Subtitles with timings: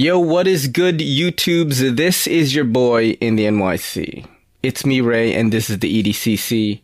[0.00, 1.96] Yo, what is good, YouTubes?
[1.96, 4.24] This is your boy in the NYC.
[4.62, 6.80] It's me, Ray, and this is the EDCC.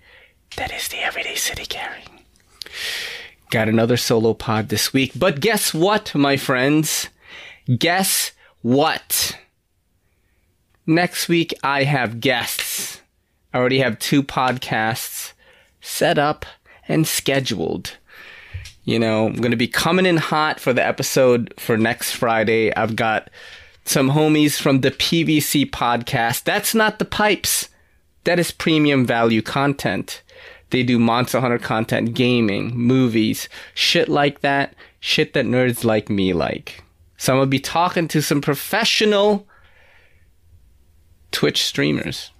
[0.56, 2.02] That is the Everyday City Carry.
[3.50, 7.08] Got another solo pod this week, but guess what, my friends?
[7.78, 8.32] Guess
[8.62, 9.38] what?
[10.84, 13.00] Next week, I have guests.
[13.52, 15.34] I already have two podcasts
[15.80, 16.44] set up
[16.88, 17.96] and scheduled.
[18.84, 22.74] You know, I'm going to be coming in hot for the episode for next Friday.
[22.74, 23.30] I've got
[23.84, 26.44] some homies from the PVC podcast.
[26.44, 27.70] That's not the pipes.
[28.24, 30.22] That is premium value content.
[30.70, 34.74] They do Monster Hunter content, gaming, movies, shit like that.
[35.00, 36.82] Shit that nerds like me like.
[37.16, 39.46] So I'm going to be talking to some professional
[41.30, 42.30] Twitch streamers.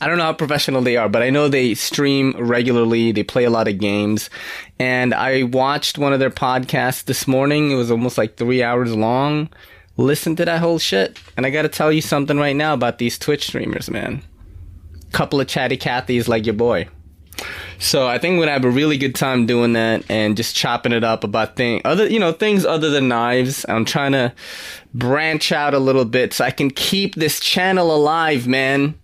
[0.00, 3.10] I don't know how professional they are, but I know they stream regularly.
[3.10, 4.30] They play a lot of games.
[4.78, 7.72] And I watched one of their podcasts this morning.
[7.72, 9.48] It was almost like three hours long.
[9.96, 11.18] Listen to that whole shit.
[11.36, 14.22] And I gotta tell you something right now about these Twitch streamers, man.
[15.10, 16.86] Couple of chatty Cathys like your boy.
[17.80, 20.92] So I think we're gonna have a really good time doing that and just chopping
[20.92, 23.64] it up about things other you know things other than knives.
[23.68, 24.32] I'm trying to
[24.94, 28.98] branch out a little bit so I can keep this channel alive, man.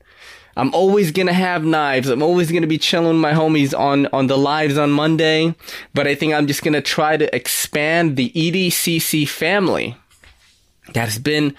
[0.57, 2.09] I'm always gonna have knives.
[2.09, 5.55] I'm always gonna be chilling with my homies on on the lives on Monday.
[5.95, 9.97] But I think I'm just gonna try to expand the EDCC family
[10.93, 11.55] that has been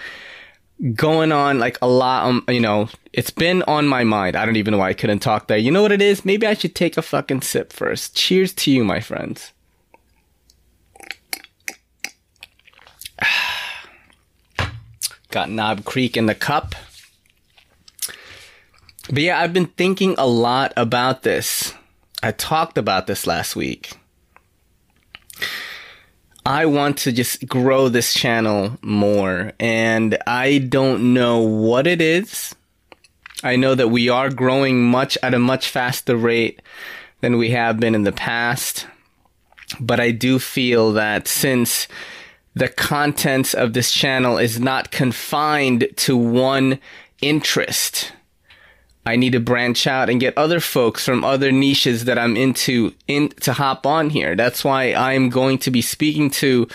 [0.94, 2.26] going on like a lot.
[2.26, 4.36] Um, you know, it's been on my mind.
[4.36, 5.58] I don't even know why I couldn't talk there.
[5.58, 6.26] You know what it is?
[6.26, 8.16] Maybe I should take a fucking sip first.
[8.16, 9.54] Cheers to you, my friends.
[15.32, 16.76] Got Knob Creek in the cup.
[19.10, 21.74] But yeah, I've been thinking a lot about this.
[22.24, 23.98] I talked about this last week.
[26.46, 32.54] I want to just grow this channel more, and I don't know what it is.
[33.44, 36.62] I know that we are growing much at a much faster rate
[37.22, 38.88] than we have been in the past.
[39.80, 41.88] But I do feel that since
[42.54, 46.80] the contents of this channel is not confined to one
[47.22, 48.14] interest,
[49.06, 52.94] I need to branch out and get other folks from other niches that I'm into
[53.08, 54.36] in to hop on here.
[54.36, 56.68] That's why I'm going to be speaking to,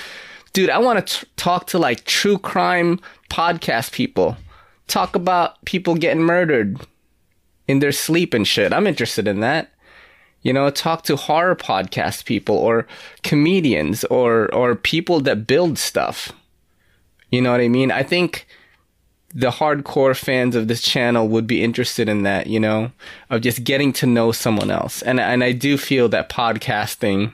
[0.53, 0.71] dude.
[0.71, 4.37] I want to talk to like true crime podcast people.
[4.87, 6.79] Talk about people getting murdered
[7.67, 8.73] in their sleep and shit.
[8.73, 9.73] I'm interested in that.
[10.43, 12.87] You know, talk to horror podcast people or
[13.23, 16.33] comedians or or people that build stuff.
[17.31, 17.91] You know what I mean?
[17.91, 18.47] I think
[19.35, 22.91] the hardcore fans of this channel would be interested in that, you know,
[23.29, 25.03] of just getting to know someone else.
[25.03, 27.33] And and I do feel that podcasting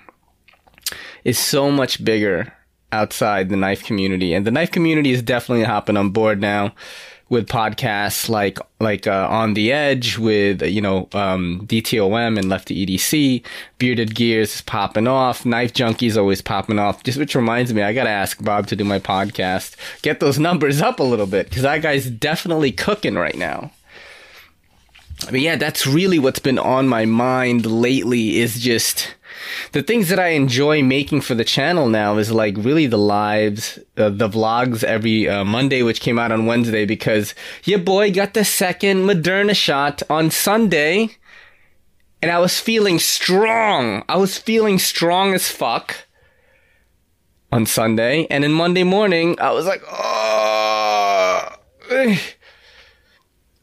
[1.24, 2.52] is so much bigger
[2.92, 4.34] outside the knife community.
[4.34, 6.74] And the knife community is definitely hopping on board now
[7.28, 12.86] with podcasts like like uh, on the edge with you know um, DTOM and Lefty
[12.86, 13.44] EDC,
[13.78, 17.02] Bearded Gears is popping off, Knife Junkies always popping off.
[17.02, 20.80] Just which reminds me, I gotta ask Bob to do my podcast, get those numbers
[20.80, 23.70] up a little bit because that guy's definitely cooking right now.
[25.24, 29.14] But yeah, that's really what's been on my mind lately is just
[29.72, 33.78] the things that I enjoy making for the channel now is like really the lives,
[33.96, 37.34] uh, the vlogs every uh, Monday, which came out on Wednesday because
[37.64, 41.10] your boy got the second Moderna shot on Sunday.
[42.22, 44.04] And I was feeling strong.
[44.08, 46.06] I was feeling strong as fuck
[47.52, 48.26] on Sunday.
[48.30, 51.48] And then Monday morning, I was like, oh,
[51.88, 52.18] hey,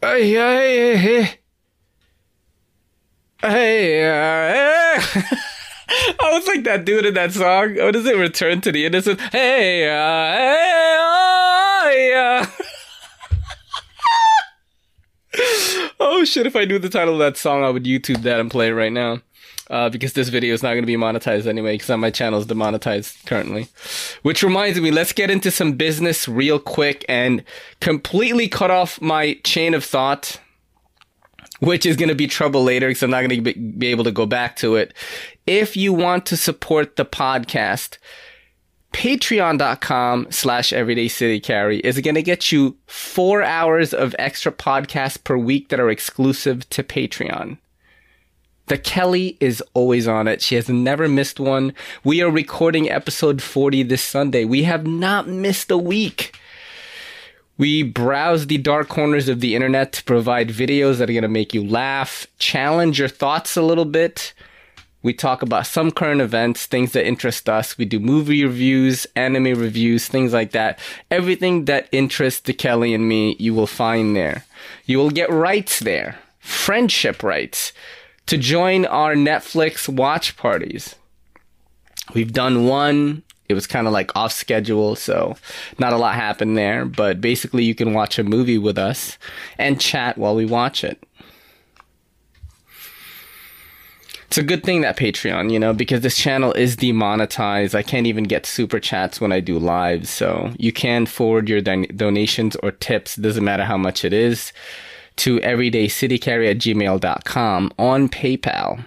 [0.01, 1.39] hey, hey,
[3.49, 4.03] hey.
[4.03, 5.37] Uh, hey.
[6.19, 7.75] I was like that dude in that song.
[7.75, 8.17] What is it?
[8.17, 9.19] Return to the innocent.
[9.19, 12.49] Hey, uh, hey, oh, yeah.
[15.99, 16.47] oh shit!
[16.47, 18.73] If I knew the title of that song, I would YouTube that and play it
[18.73, 19.21] right now.
[19.69, 22.45] Uh, because this video is not going to be monetized anyway, because my channel is
[22.45, 23.69] demonetized currently.
[24.21, 27.43] Which reminds me, let's get into some business real quick and
[27.79, 30.39] completely cut off my chain of thought
[31.63, 34.11] which is going to be trouble later because I'm not going to be able to
[34.11, 34.93] go back to it.
[35.47, 37.97] If you want to support the podcast,
[38.91, 45.21] patreon.com slash everyday city carry is going to get you four hours of extra podcasts
[45.23, 47.57] per week that are exclusive to Patreon.
[48.67, 50.41] The Kelly is always on it.
[50.41, 51.73] She has never missed one.
[52.03, 54.43] We are recording episode 40 this Sunday.
[54.43, 56.37] We have not missed a week.
[57.63, 61.29] We browse the dark corners of the internet to provide videos that are going to
[61.29, 64.33] make you laugh, challenge your thoughts a little bit,
[65.03, 67.77] We talk about some current events, things that interest us.
[67.77, 70.79] We do movie reviews, anime reviews, things like that.
[71.11, 74.45] Everything that interests the Kelly and me, you will find there.
[74.85, 77.73] You will get rights there, friendship rights
[78.27, 80.95] to join our Netflix watch parties.
[82.13, 83.23] We've done one.
[83.49, 85.35] It was kind of like off schedule, so
[85.77, 86.85] not a lot happened there.
[86.85, 89.17] But basically, you can watch a movie with us
[89.57, 91.03] and chat while we watch it.
[94.33, 97.75] it's a good thing that Patreon, you know, because this channel is demonetized.
[97.75, 100.07] I can't even get super chats when I do live.
[100.07, 104.51] So you can forward your don- donations or tips, doesn't matter how much it is,
[105.17, 108.83] to everydaycitycarry at gmail.com on PayPal.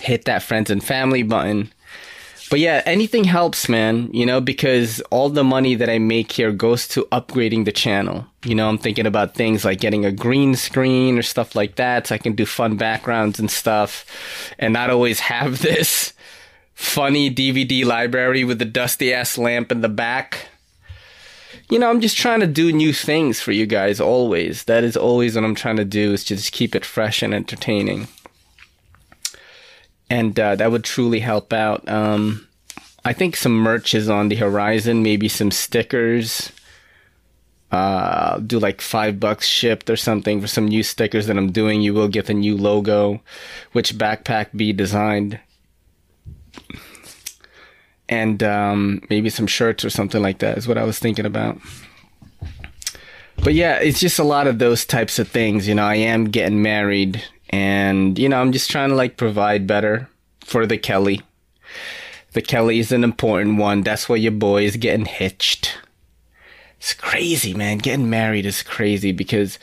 [0.00, 1.72] Hit that friends and family button
[2.50, 6.50] but yeah, anything helps, man, you know, because all the money that I make here
[6.50, 8.26] goes to upgrading the channel.
[8.44, 12.08] You know, I'm thinking about things like getting a green screen or stuff like that
[12.08, 14.04] so I can do fun backgrounds and stuff
[14.58, 16.12] and not always have this
[16.74, 20.48] funny DVD library with the dusty ass lamp in the back.
[21.70, 24.64] You know, I'm just trying to do new things for you guys always.
[24.64, 28.08] That is always what I'm trying to do is just keep it fresh and entertaining
[30.10, 31.88] and uh, that would truly help out.
[31.88, 32.46] Um,
[33.04, 36.52] I think some merch is on the horizon, maybe some stickers.
[37.70, 41.80] Uh, do like five bucks shipped or something for some new stickers that I'm doing.
[41.80, 43.22] You will get the new logo,
[43.72, 45.38] which backpack be designed,
[48.08, 51.58] and um, maybe some shirts or something like that is what I was thinking about.
[53.36, 55.68] But yeah, it's just a lot of those types of things.
[55.68, 59.66] You know, I am getting married and, you know, I'm just trying to like provide
[59.66, 60.08] better
[60.40, 61.20] for the Kelly.
[62.32, 63.82] The Kelly is an important one.
[63.82, 65.76] That's why your boy is getting hitched.
[66.78, 67.78] It's crazy, man.
[67.78, 69.58] Getting married is crazy because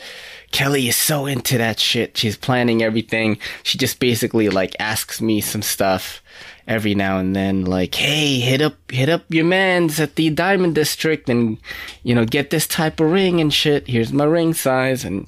[0.52, 2.16] Kelly is so into that shit.
[2.18, 3.40] She's planning everything.
[3.64, 6.22] She just basically like asks me some stuff
[6.68, 10.76] every now and then, like, hey, hit up, hit up your man's at the Diamond
[10.76, 11.58] District and,
[12.04, 13.88] you know, get this type of ring and shit.
[13.88, 15.06] Here's my ring size.
[15.06, 15.28] And,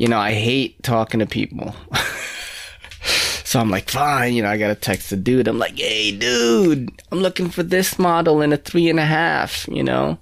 [0.00, 1.74] you know, I hate talking to people.
[3.44, 5.46] so I'm like, fine, you know, I gotta text the dude.
[5.46, 9.68] I'm like, hey, dude, I'm looking for this model in a three and a half,
[9.68, 10.18] you know?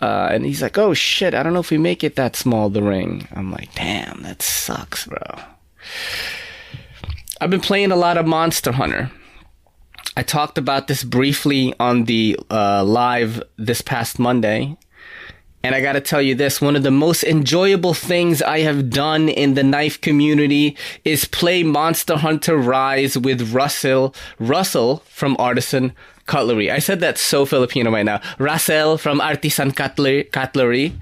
[0.00, 2.70] Uh, and he's like, oh shit, I don't know if we make it that small,
[2.70, 3.26] the ring.
[3.32, 5.40] I'm like, damn, that sucks, bro.
[7.40, 9.10] I've been playing a lot of Monster Hunter.
[10.16, 14.76] I talked about this briefly on the uh, live this past Monday.
[15.64, 19.30] And I gotta tell you this, one of the most enjoyable things I have done
[19.30, 20.76] in the knife community
[21.06, 25.94] is play Monster Hunter Rise with Russell, Russell from Artisan
[26.26, 26.70] Cutlery.
[26.70, 28.20] I said that so Filipino right now.
[28.38, 30.24] Russell from Artisan Cutlery.
[30.24, 30.92] Cutlery.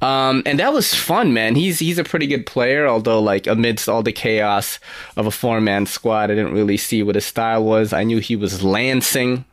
[0.00, 1.54] Um, and that was fun, man.
[1.54, 4.78] He's he's a pretty good player, although like amidst all the chaos
[5.18, 7.92] of a four man squad, I didn't really see what his style was.
[7.92, 9.44] I knew he was lancing,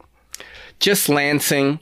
[0.80, 1.81] just lancing.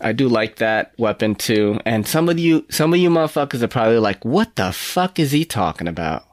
[0.00, 1.80] I do like that weapon too.
[1.84, 5.32] And some of you, some of you motherfuckers are probably like, what the fuck is
[5.32, 6.24] he talking about?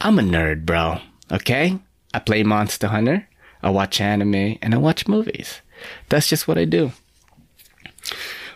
[0.00, 1.00] I'm a nerd, bro.
[1.30, 1.78] Okay?
[2.14, 3.28] I play Monster Hunter.
[3.62, 5.60] I watch anime and I watch movies.
[6.08, 6.92] That's just what I do.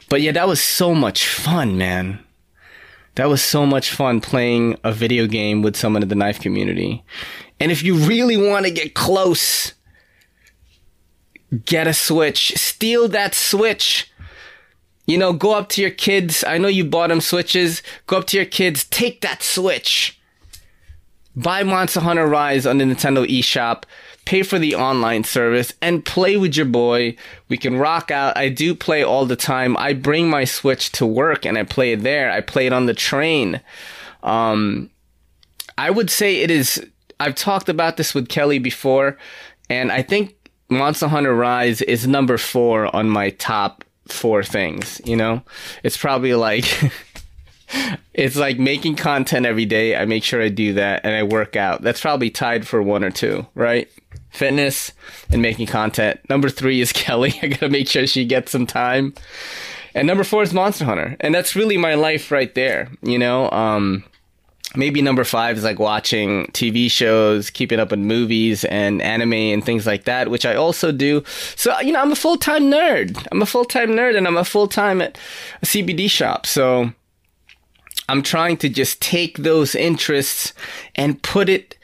[0.09, 2.21] But yeah, that was so much fun, man.
[3.17, 7.03] That was so much fun playing a video game with someone in the knife community.
[7.59, 9.73] And if you really want to get close
[11.65, 14.11] get a Switch, steal that Switch.
[15.07, 16.43] You know, go up to your kids.
[16.45, 17.83] I know you bought them Switches.
[18.07, 20.21] Go up to your kids, take that Switch.
[21.37, 23.85] Buy Monster Hunter Rise on the Nintendo eShop.
[24.25, 27.15] Pay for the online service and play with your boy.
[27.49, 28.37] We can rock out.
[28.37, 29.77] I do play all the time.
[29.77, 32.31] I bring my Switch to work and I play it there.
[32.33, 33.61] I play it on the train.
[34.25, 34.91] Um,
[35.79, 36.85] I would say it is.
[37.21, 39.17] I've talked about this with Kelly before,
[39.71, 40.36] and I think
[40.69, 45.01] Monster Hunter Rise is number four on my top four things.
[45.05, 45.43] You know,
[45.83, 46.65] it's probably like
[48.15, 49.97] it's like making content every day.
[49.97, 51.83] I make sure I do that and I work out.
[51.83, 53.89] That's probably tied for one or two, right?
[54.31, 54.93] Fitness
[55.31, 56.21] and making content.
[56.29, 57.39] Number three is Kelly.
[57.43, 59.15] I gotta make sure she gets some time.
[59.95, 61.17] And number four is Monster Hunter.
[61.21, 62.91] And that's really my life right there.
[63.03, 64.05] You know, um,
[64.77, 69.65] maybe number five is like watching TV shows, keeping up with movies and anime and
[69.65, 71.23] things like that, which I also do.
[71.57, 73.27] So, you know, I'm a full time nerd.
[73.33, 75.19] I'm a full time nerd and I'm a full time at
[75.63, 76.47] a CBD shop.
[76.47, 76.93] So
[78.09, 80.53] I'm trying to just take those interests
[80.95, 81.77] and put it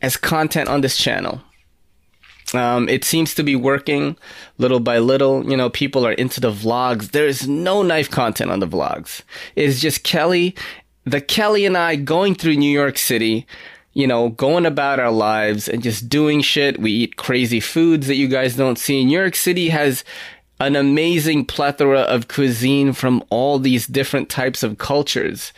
[0.00, 1.40] as content on this channel.
[2.54, 4.16] Um, it seems to be working
[4.56, 5.48] little by little.
[5.48, 7.10] You know, people are into the vlogs.
[7.10, 9.22] There is no knife content on the vlogs.
[9.54, 10.54] It's just Kelly
[11.10, 13.46] the Kelly and I going through New York City,
[13.94, 16.80] you know, going about our lives and just doing shit.
[16.80, 19.04] We eat crazy foods that you guys don't see.
[19.04, 20.04] New York City has
[20.60, 25.52] an amazing plethora of cuisine from all these different types of cultures.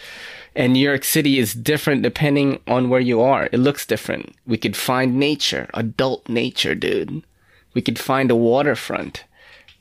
[0.55, 3.49] And New York City is different depending on where you are.
[3.53, 4.35] It looks different.
[4.47, 7.23] We could find nature, adult nature, dude.
[7.73, 9.25] We could find a waterfront.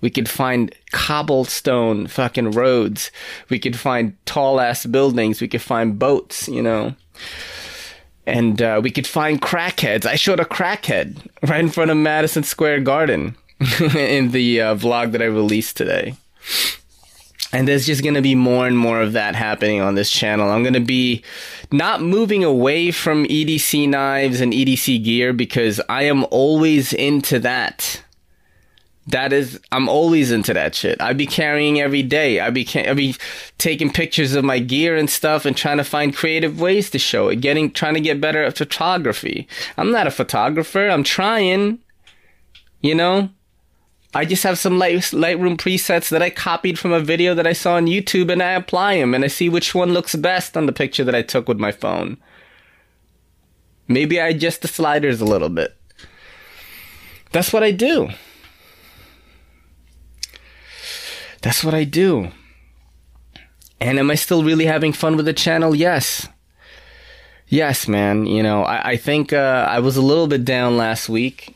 [0.01, 3.11] We could find cobblestone fucking roads.
[3.49, 5.41] We could find tall ass buildings.
[5.41, 6.95] We could find boats, you know.
[8.25, 10.05] And uh, we could find crackheads.
[10.05, 13.35] I showed a crackhead right in front of Madison Square Garden
[13.95, 16.15] in the uh, vlog that I released today.
[17.51, 20.51] And there's just going to be more and more of that happening on this channel.
[20.51, 21.23] I'm going to be
[21.71, 28.03] not moving away from EDC knives and EDC gear because I am always into that.
[29.09, 31.01] That is, I'm always into that shit.
[31.01, 32.39] I be carrying every day.
[32.39, 33.15] I be, I be
[33.57, 37.27] taking pictures of my gear and stuff and trying to find creative ways to show
[37.29, 37.37] it.
[37.37, 39.47] Getting, trying to get better at photography.
[39.77, 40.87] I'm not a photographer.
[40.87, 41.79] I'm trying.
[42.81, 43.29] You know?
[44.13, 47.53] I just have some Light, Lightroom presets that I copied from a video that I
[47.53, 50.67] saw on YouTube and I apply them and I see which one looks best on
[50.67, 52.17] the picture that I took with my phone.
[53.87, 55.75] Maybe I adjust the sliders a little bit.
[57.31, 58.09] That's what I do.
[61.41, 62.31] That's what I do.
[63.79, 65.73] And am I still really having fun with the channel?
[65.73, 66.27] Yes.
[67.47, 68.25] Yes, man.
[68.25, 71.55] You know, I, I think uh, I was a little bit down last week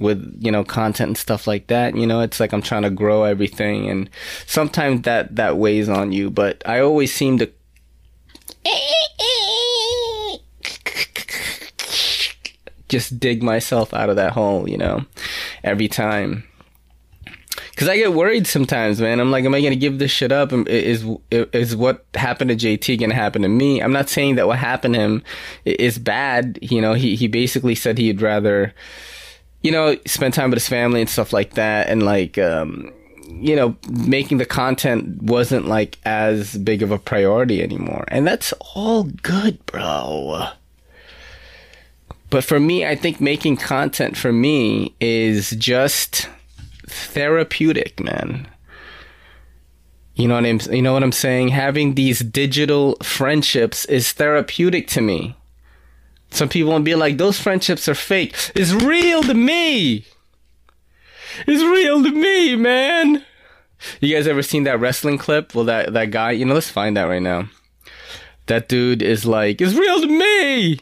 [0.00, 2.90] with you know content and stuff like that you know it's like i'm trying to
[2.90, 4.10] grow everything and
[4.46, 7.50] sometimes that that weighs on you but i always seem to
[12.88, 15.04] just dig myself out of that hole you know
[15.64, 16.44] every time
[17.72, 19.18] because I get worried sometimes, man.
[19.18, 20.52] I'm like, am I gonna give this shit up?
[20.52, 23.82] Is is what happened to JT gonna happen to me?
[23.82, 25.22] I'm not saying that what happened to him
[25.64, 26.58] is bad.
[26.62, 28.74] You know, he he basically said he'd rather
[29.62, 31.88] you know, spend time with his family and stuff like that.
[31.88, 32.92] And like, um,
[33.28, 38.04] you know, making the content wasn't like as big of a priority anymore.
[38.08, 40.48] And that's all good, bro.
[42.30, 46.28] But for me, I think making content for me is just
[46.92, 48.48] therapeutic, man.
[50.14, 51.48] You know what I'm you know what I'm saying?
[51.48, 55.36] Having these digital friendships is therapeutic to me.
[56.32, 58.34] Some people will be like, those friendships are fake.
[58.54, 60.06] It's real to me.
[61.46, 63.24] It's real to me, man.
[64.00, 65.54] You guys ever seen that wrestling clip?
[65.54, 67.48] Well, that, that guy, you know, let's find that right now.
[68.46, 70.78] That dude is like, it's real to me.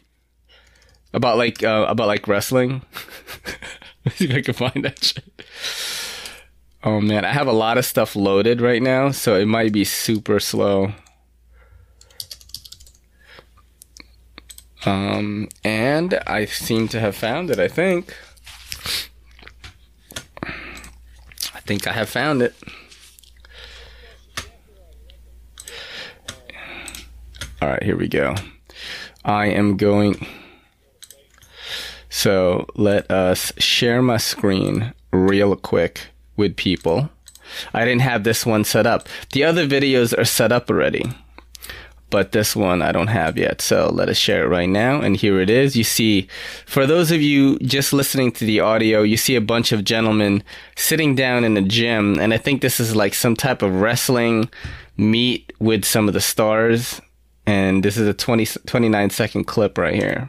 [1.13, 2.83] About like, uh, about like wrestling.
[4.15, 5.25] See if I can find that shit.
[6.83, 9.85] Oh man, I have a lot of stuff loaded right now, so it might be
[9.85, 10.93] super slow.
[14.87, 18.17] Um, and I seem to have found it, I think.
[20.43, 22.55] I think I have found it.
[27.61, 28.35] All right, here we go.
[29.23, 30.27] I am going.
[32.09, 36.09] So let us share my screen real quick
[36.41, 37.09] with people.
[37.73, 39.09] I didn't have this one set up.
[39.33, 41.13] The other videos are set up already
[42.11, 43.63] but this one I don't have yet.
[43.63, 45.01] So let us share it right now.
[45.01, 45.77] And here it is.
[45.77, 46.29] You see,
[46.67, 50.43] for those of you just listening to the audio, you see a bunch of gentlemen
[50.77, 52.19] sitting down in a gym.
[52.19, 54.51] And I think this is like some type of wrestling
[54.97, 57.01] meet with some of the stars.
[57.47, 60.29] And this is a 20, 29 second clip right here.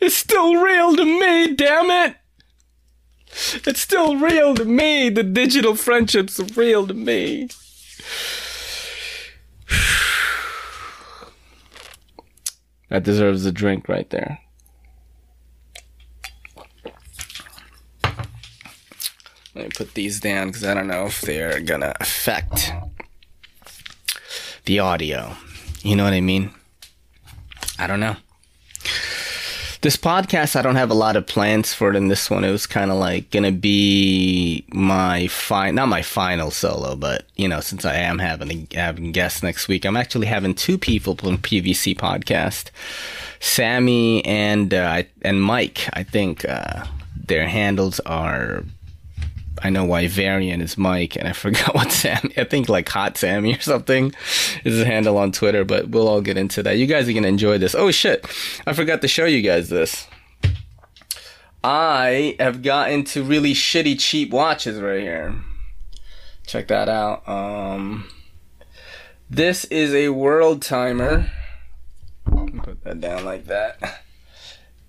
[0.00, 2.16] It's still real to me, damn it!
[3.66, 5.08] It's still real to me.
[5.08, 7.48] The digital friendships are real to me.
[12.88, 14.38] That deserves a drink right there.
[19.54, 22.72] Let me put these down because I don't know if they're gonna affect
[24.66, 25.34] the audio.
[25.82, 26.52] You know what I mean?
[27.76, 28.16] I don't know.
[29.80, 32.44] This podcast, I don't have a lot of plans for it in this one.
[32.44, 37.48] It was kind of like gonna be my fine, not my final solo, but you
[37.48, 41.38] know, since I am having having guests next week, I'm actually having two people from
[41.38, 42.70] PVC podcast,
[43.40, 45.88] Sammy and uh, and Mike.
[45.92, 46.84] I think uh,
[47.26, 48.64] their handles are
[49.62, 52.30] I know why Varian is Mike, and I forgot what Sam.
[52.36, 54.14] I think like Hot Sammy or something
[54.64, 55.64] is his handle on Twitter.
[55.64, 56.78] But we'll all get into that.
[56.78, 57.74] You guys are gonna enjoy this.
[57.74, 58.26] Oh shit!
[58.66, 60.06] I forgot to show you guys this.
[61.64, 65.34] I have gotten to really shitty cheap watches right here.
[66.46, 67.28] Check that out.
[67.28, 68.08] Um,
[69.28, 71.30] this is a world timer.
[72.62, 74.02] Put that down like that.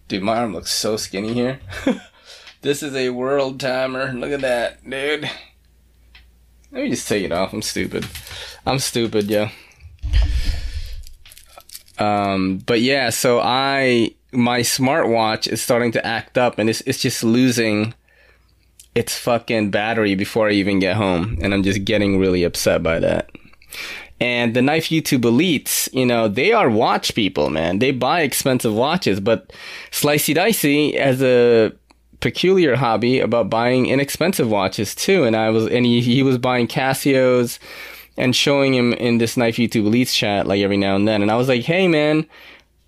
[0.07, 1.59] Dude, my arm looks so skinny here.
[2.67, 4.11] This is a world timer.
[4.11, 5.23] Look at that, dude.
[6.69, 7.53] Let me just take it off.
[7.53, 8.05] I'm stupid.
[8.65, 9.51] I'm stupid, yeah.
[11.97, 16.99] Um, but yeah, so I my smartwatch is starting to act up and it's it's
[16.99, 17.93] just losing
[18.95, 21.37] its fucking battery before I even get home.
[21.41, 23.29] And I'm just getting really upset by that.
[24.19, 27.79] And the Knife YouTube elites, you know, they are watch people, man.
[27.79, 29.53] They buy expensive watches, but
[29.91, 31.71] Slicey Dicey as a
[32.19, 35.23] peculiar hobby about buying inexpensive watches too.
[35.23, 37.59] And I was, and he, he was buying Casios
[38.17, 41.21] and showing him in this Knife YouTube Elites chat like every now and then.
[41.21, 42.25] And I was like, hey man,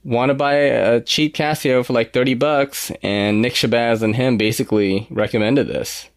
[0.04, 2.92] want to buy a cheap Casio for like 30 bucks?
[3.04, 6.10] And Nick Shabazz and him basically recommended this.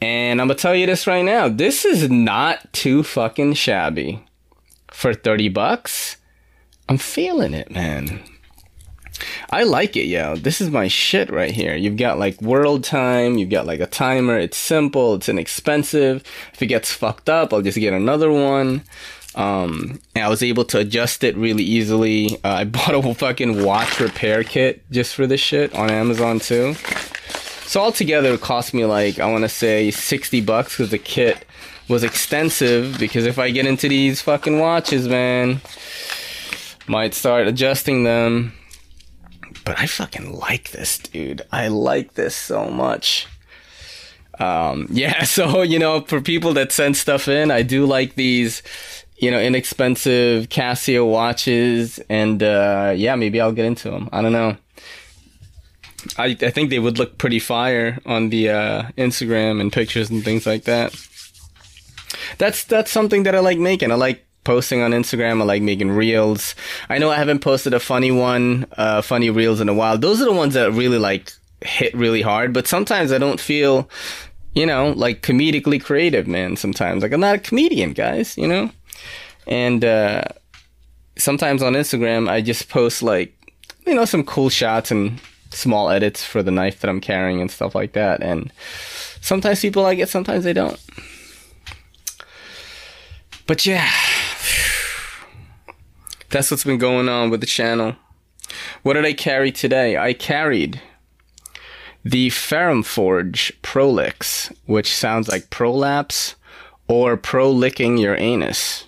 [0.00, 1.48] And I'm gonna tell you this right now.
[1.48, 4.24] This is not too fucking shabby.
[4.92, 6.16] For 30 bucks,
[6.88, 8.22] I'm feeling it, man.
[9.50, 10.36] I like it, yo.
[10.36, 11.74] This is my shit right here.
[11.74, 14.38] You've got like world time, you've got like a timer.
[14.38, 16.22] It's simple, it's inexpensive.
[16.52, 18.82] If it gets fucked up, I'll just get another one.
[19.34, 22.36] Um, and I was able to adjust it really easily.
[22.44, 26.74] Uh, I bought a fucking watch repair kit just for this shit on Amazon too.
[27.64, 31.44] So altogether, it cost me like I want to say sixty bucks because the kit
[31.88, 32.98] was extensive.
[32.98, 35.60] Because if I get into these fucking watches, man,
[36.86, 38.54] might start adjusting them
[39.68, 41.42] but I fucking like this, dude.
[41.52, 43.26] I like this so much.
[44.38, 48.62] Um, yeah, so, you know, for people that send stuff in, I do like these,
[49.18, 52.00] you know, inexpensive Casio watches.
[52.08, 54.08] And, uh, yeah, maybe I'll get into them.
[54.10, 54.56] I don't know.
[56.16, 60.24] I, I think they would look pretty fire on the, uh, Instagram and pictures and
[60.24, 60.98] things like that.
[62.38, 63.92] That's, that's something that I like making.
[63.92, 65.42] I like posting on Instagram.
[65.42, 66.54] I like making reels.
[66.88, 69.98] I know I haven't posted a funny one, uh, funny reels in a while.
[69.98, 71.30] Those are the ones that really like
[71.60, 73.90] hit really hard, but sometimes I don't feel,
[74.54, 76.56] you know, like comedically creative, man.
[76.56, 78.70] Sometimes like I'm not a comedian, guys, you know?
[79.46, 80.24] And, uh,
[81.18, 83.34] sometimes on Instagram, I just post like,
[83.86, 87.50] you know, some cool shots and small edits for the knife that I'm carrying and
[87.50, 88.22] stuff like that.
[88.22, 88.50] And
[89.20, 90.80] sometimes people like it, sometimes they don't.
[93.46, 93.90] But yeah,
[96.30, 97.96] that's what's been going on with the channel.
[98.82, 99.96] What did I carry today?
[99.96, 100.80] I carried
[102.04, 106.34] the Ferrum Forge Prolix, which sounds like prolapse
[106.86, 108.84] or pro licking your anus.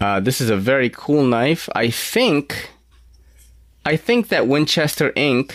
[0.00, 1.68] Uh, this is a very cool knife.
[1.74, 2.70] I think,
[3.84, 5.52] I think that Winchester Inc.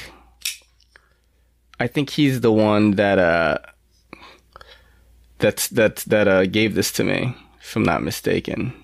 [1.80, 3.58] I think he's the one that uh,
[5.40, 8.83] that's that that uh, gave this to me, if I'm not mistaken.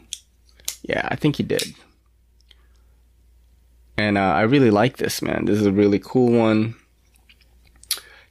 [0.89, 1.75] Yeah, I think he did.
[3.95, 5.45] And uh, I really like this, man.
[5.45, 6.73] This is a really cool one.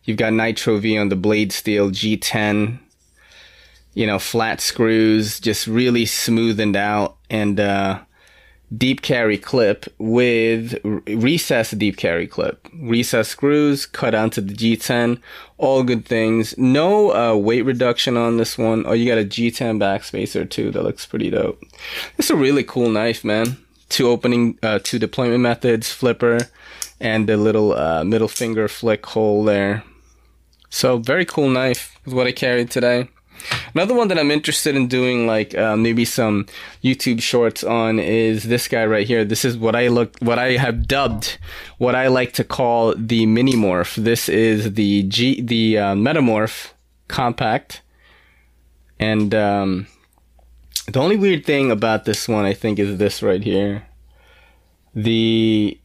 [0.03, 2.81] You've got Nitro V on the blade steel G10.
[3.95, 7.19] You know, flat screws, just really smoothened out.
[7.31, 8.01] And uh,
[8.77, 12.69] deep carry clip with recessed deep carry clip.
[12.75, 15.21] Recessed screws cut onto the G10.
[15.57, 16.57] All good things.
[16.59, 18.85] No uh, weight reduction on this one.
[18.87, 20.71] Oh, you got a G10 backspacer too.
[20.71, 21.63] That looks pretty dope.
[22.19, 23.59] It's a really cool knife, man.
[23.89, 26.39] Two opening, uh, two deployment methods, flipper,
[27.01, 29.83] and the little uh, middle finger flick hole there.
[30.69, 33.09] So very cool knife is what I carried today.
[33.75, 36.47] Another one that I'm interested in doing, like uh, maybe some
[36.83, 39.25] YouTube shorts on, is this guy right here.
[39.25, 41.39] This is what I look, what I have dubbed,
[41.79, 43.95] what I like to call the mini morph.
[43.97, 46.73] This is the G, the uh, Metamorph
[47.09, 47.83] compact,
[48.99, 49.87] and um,
[50.87, 53.87] the only weird thing about this one, I think, is this right here.
[54.95, 55.79] The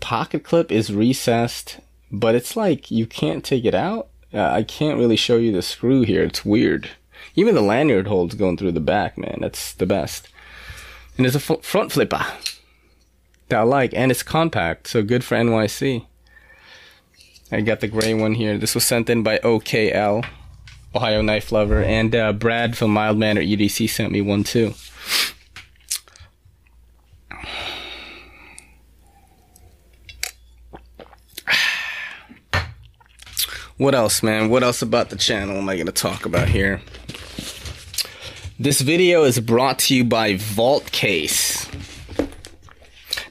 [0.00, 1.80] pocket clip is recessed,
[2.12, 5.62] but it's like you can't take it out uh, I can't really show you the
[5.62, 6.22] screw here.
[6.22, 6.90] It's weird.
[7.34, 9.38] Even the lanyard hole's going through the back, man.
[9.40, 10.28] That's the best.
[11.16, 12.24] And there's a front flipper.
[13.48, 16.04] that I like, and it's compact, so good for NYC.
[17.50, 18.58] I got the gray one here.
[18.58, 20.26] This was sent in by OKL,
[20.94, 24.74] Ohio Knife Lover, and uh, Brad from Mild Manner EDC sent me one too.
[33.78, 34.48] What else, man?
[34.48, 36.80] What else about the channel am I going to talk about here?
[38.58, 41.68] This video is brought to you by Vault Case.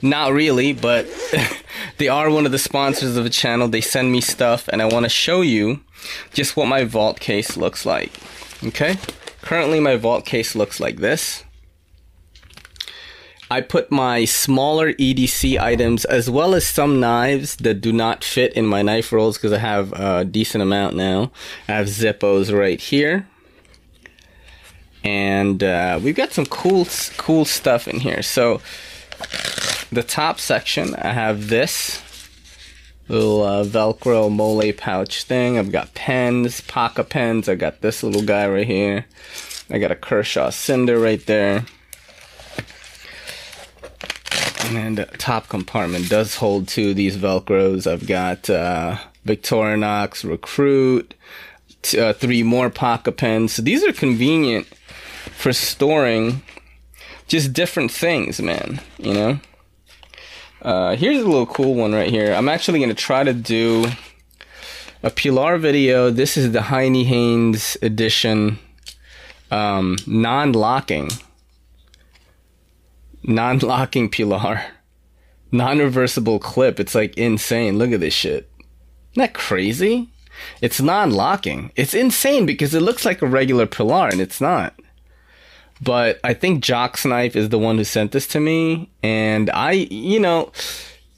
[0.04, 1.08] Not really, but
[1.98, 3.68] they are one of the sponsors of the channel.
[3.68, 5.80] They send me stuff, and I want to show you
[6.32, 8.12] just what my vault case looks like.
[8.64, 8.98] Okay?
[9.42, 11.44] Currently, my vault case looks like this.
[13.50, 18.54] I put my smaller EDC items as well as some knives that do not fit
[18.54, 21.32] in my knife rolls because I have a decent amount now.
[21.68, 23.28] I have Zippos right here.
[25.04, 28.24] And uh, we've got some cool, cool stuff in here.
[28.24, 28.62] So
[29.92, 32.02] the top section, I have this
[33.08, 35.60] little uh, Velcro mole pouch thing.
[35.60, 37.48] I've got pens, pocket pens.
[37.48, 39.06] I got this little guy right here.
[39.70, 41.66] I got a Kershaw Cinder right there.
[44.72, 47.90] And top compartment does hold two of these Velcros.
[47.90, 51.14] I've got uh, Victorinox Recruit,
[51.82, 53.54] t- uh, three more pocket pens.
[53.54, 54.68] So these are convenient
[55.38, 56.42] for storing
[57.28, 58.82] just different things, man.
[58.98, 59.40] You know?
[60.62, 62.34] Uh, here's a little cool one right here.
[62.34, 63.86] I'm actually going to try to do
[65.04, 66.10] a Pilar video.
[66.10, 68.58] This is the Heinnie Haynes edition
[69.52, 71.10] um, non locking
[73.28, 74.64] non-locking pilar,
[75.52, 76.80] non-reversible clip.
[76.80, 77.78] It's like insane.
[77.78, 78.50] Look at this shit.
[79.14, 80.10] Isn't that crazy?
[80.62, 81.72] It's non-locking.
[81.76, 84.76] It's insane because it looks like a regular pilar and it's not.
[85.82, 89.72] But I think Jock's Knife is the one who sent this to me, and I,
[89.72, 90.52] you know,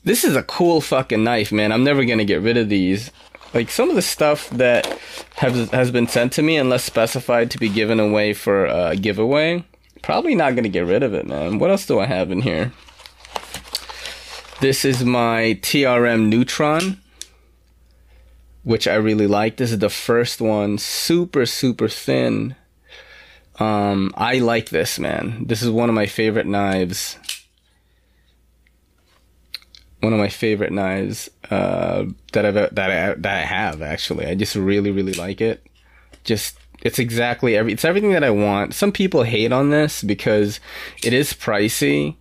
[0.03, 1.71] this is a cool fucking knife, man.
[1.71, 3.11] I'm never gonna get rid of these.
[3.53, 4.99] Like some of the stuff that
[5.35, 9.63] has has been sent to me, unless specified to be given away for a giveaway,
[10.07, 11.59] Probably not going to get rid of it, man.
[11.59, 12.71] What else do I have in here?
[14.61, 17.01] This is my TRM Neutron,
[18.63, 19.57] which I really like.
[19.57, 20.77] This is the first one.
[20.77, 22.55] Super, super thin.
[23.59, 25.45] Um, I like this, man.
[25.45, 27.17] This is one of my favorite knives.
[29.99, 34.25] One of my favorite knives uh, that I've that I that I have actually.
[34.25, 35.67] I just really really like it.
[36.23, 38.73] Just it's exactly every it's everything that I want.
[38.73, 40.59] Some people hate on this because
[41.03, 42.15] it is pricey,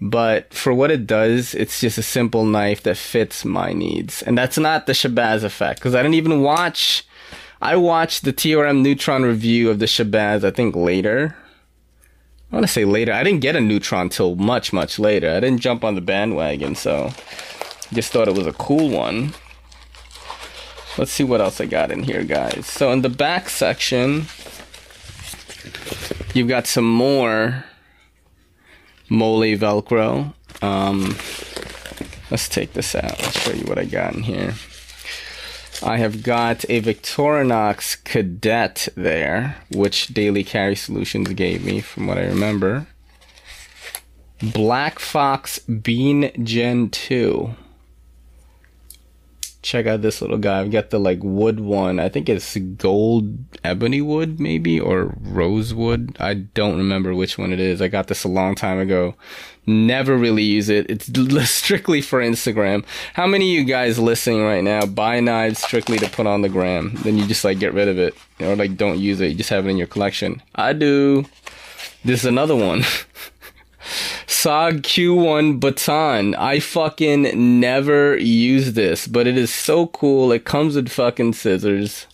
[0.00, 4.22] but for what it does, it's just a simple knife that fits my needs.
[4.22, 7.06] And that's not the Shabazz effect because I didn't even watch
[7.62, 11.36] I watched the TRM Neutron review of the Shabazz I think later.
[12.50, 13.12] I want to say later.
[13.12, 15.30] I didn't get a Neutron till much much later.
[15.30, 17.10] I didn't jump on the bandwagon, so
[17.92, 19.34] just thought it was a cool one.
[21.00, 22.66] Let's see what else I got in here, guys.
[22.66, 24.26] So in the back section,
[26.34, 27.64] you've got some more
[29.08, 30.34] Mole Velcro.
[30.60, 31.16] Um,
[32.30, 33.18] let's take this out.
[33.18, 34.52] I'll show you what I got in here.
[35.82, 42.18] I have got a Victorinox Cadet there, which Daily Carry Solutions gave me, from what
[42.18, 42.86] I remember.
[44.42, 47.54] Black Fox Bean Gen 2
[49.62, 50.60] check out this little guy.
[50.60, 51.98] I've got the like wood one.
[52.00, 56.16] I think it's gold ebony wood, maybe, or rosewood.
[56.18, 57.82] I don't remember which one it is.
[57.82, 59.14] I got this a long time ago.
[59.66, 60.90] Never really use it.
[60.90, 61.06] It's
[61.50, 62.84] strictly for Instagram.
[63.14, 66.48] How many of you guys listening right now buy knives strictly to put on the
[66.48, 66.94] gram?
[67.02, 69.28] Then you just like get rid of it, or like don't use it.
[69.28, 70.42] You just have it in your collection.
[70.54, 71.26] I do.
[72.04, 72.82] This is another one.
[74.26, 76.34] SOG Q1 baton.
[76.36, 80.32] I fucking never use this, but it is so cool.
[80.32, 82.06] It comes with fucking scissors.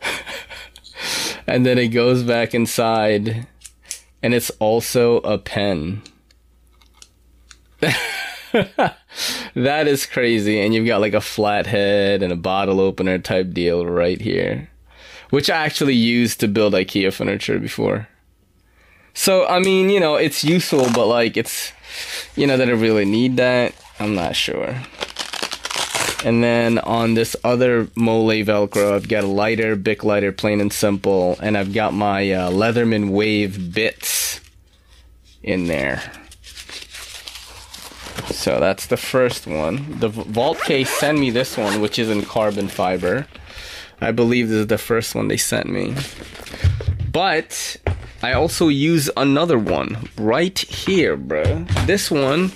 [1.46, 3.46] and then it goes back inside.
[4.22, 6.02] And it's also a pen.
[7.80, 8.96] that
[9.86, 10.60] is crazy.
[10.60, 14.70] And you've got like a flathead and a bottle opener type deal right here.
[15.30, 18.08] Which I actually used to build IKEA furniture before.
[19.14, 21.72] So I mean, you know, it's useful, but like it's,
[22.36, 23.74] you know, that I really need that.
[23.98, 24.76] I'm not sure.
[26.24, 30.72] And then on this other Mole Velcro, I've got a lighter, Bic lighter, plain and
[30.72, 34.40] simple, and I've got my uh, Leatherman Wave bits
[35.42, 36.02] in there.
[38.30, 39.98] So that's the first one.
[40.00, 43.26] The Vault case sent me this one, which is in carbon fiber.
[44.00, 45.94] I believe this is the first one they sent me.
[47.12, 47.76] But
[48.24, 51.66] I also use another one right here, bro.
[51.84, 52.52] This one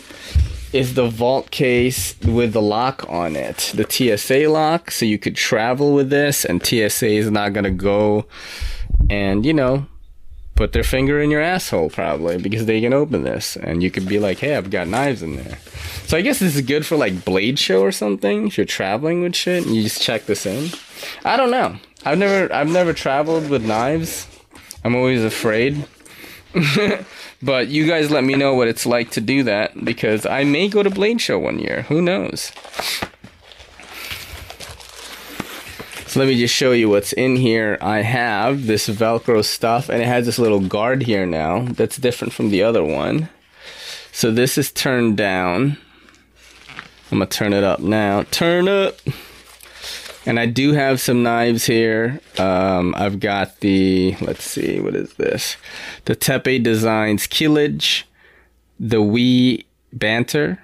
[0.73, 5.37] is the vault case with the lock on it, the TSA lock, so you could
[5.37, 8.25] travel with this, and TSA is not gonna go
[9.11, 9.87] and you know
[10.55, 14.09] put their finger in your asshole probably because they can open this, and you could
[14.09, 15.59] be like, hey, I've got knives in there.
[16.07, 19.21] So I guess this is good for like Blade Show or something if you're traveling
[19.21, 20.71] with shit and you just check this in.
[21.27, 21.77] I don't know.
[22.07, 24.27] I've never I've never traveled with knives.
[24.85, 25.87] I'm always afraid.
[27.43, 30.69] but you guys let me know what it's like to do that because I may
[30.69, 31.83] go to Blade Show one year.
[31.83, 32.53] Who knows?
[36.07, 37.77] So let me just show you what's in here.
[37.83, 42.33] I have this Velcro stuff and it has this little guard here now that's different
[42.33, 43.29] from the other one.
[44.11, 45.77] So this is turned down.
[47.13, 48.23] I'm gonna turn it up now.
[48.31, 48.99] Turn up!
[50.29, 52.21] And I do have some knives here.
[52.37, 55.57] Um, I've got the, let's see, what is this?
[56.05, 58.05] The Tepe Designs Killage,
[58.79, 60.59] the Wee Banter,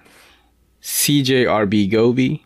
[0.83, 2.45] CJRB Gobi,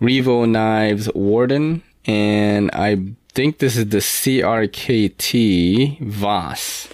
[0.00, 6.88] Revo Knives Warden, and I think this is the CRKT Voss.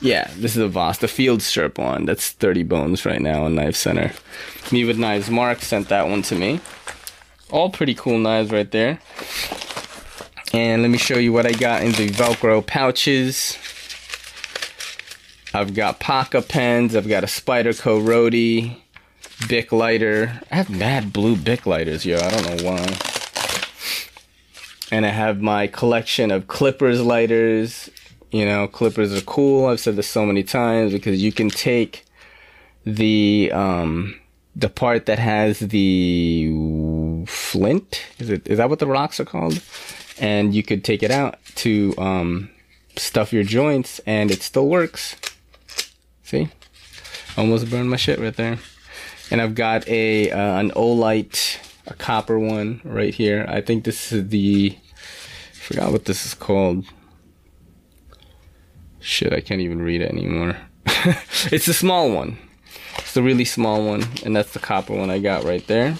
[0.00, 2.06] Yeah, this is a Voss, the field strip one.
[2.06, 4.12] That's 30 bones right now in Knife Center.
[4.70, 6.60] Me with Knives Mark sent that one to me.
[7.52, 8.98] All pretty cool knives right there.
[10.54, 13.58] And let me show you what I got in the Velcro pouches.
[15.52, 16.96] I've got Paca pens.
[16.96, 18.78] I've got a Spyderco Roadie.
[19.48, 20.40] Bic lighter.
[20.50, 22.16] I have mad blue Bic lighters, yo.
[22.16, 22.86] I don't know why.
[24.90, 27.90] And I have my collection of Clippers lighters.
[28.30, 29.66] You know, Clippers are cool.
[29.66, 32.06] I've said this so many times because you can take
[32.86, 34.18] the um
[34.56, 36.48] the part that has the
[37.28, 38.04] flint.
[38.18, 39.62] Is it is that what the rocks are called?
[40.18, 42.50] And you could take it out to um,
[42.96, 45.16] stuff your joints, and it still works.
[46.22, 46.48] See,
[47.36, 48.58] almost burned my shit right there.
[49.30, 53.46] And I've got a uh, an Olight, a copper one right here.
[53.48, 56.84] I think this is the I forgot what this is called.
[59.00, 60.56] Shit, I can't even read it anymore.
[61.50, 62.38] it's a small one.
[62.98, 65.96] It's the really small one, and that's the copper one I got right there.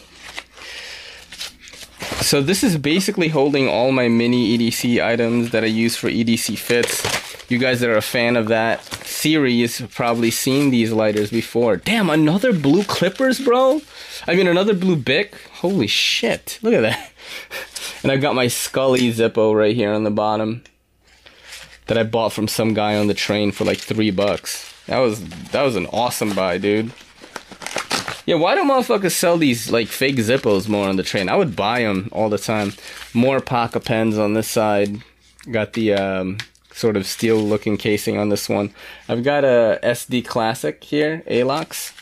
[2.23, 6.57] So this is basically holding all my mini EDC items that I use for EDC
[6.59, 7.51] fits.
[7.51, 11.77] You guys that are a fan of that series have probably seen these lighters before.
[11.77, 13.83] Damn, another blue clippers, bro?
[14.27, 15.35] I mean, another blue Bic?
[15.55, 16.59] Holy shit.
[16.63, 17.11] Look at that.
[18.03, 20.65] And I've got my Scully Zippo right here on the bottom
[21.87, 24.73] that I bought from some guy on the train for like three bucks.
[24.87, 26.93] That was that was an awesome buy, dude.
[28.25, 31.29] Yeah, why do motherfuckers sell these like fake Zippos more on the train?
[31.29, 32.73] I would buy them all the time.
[33.13, 35.03] More Paca pens on this side.
[35.51, 36.39] Got the um,
[36.73, 38.73] sort of steel looking casing on this one.
[39.09, 41.99] I've got a SD Classic here, Alox.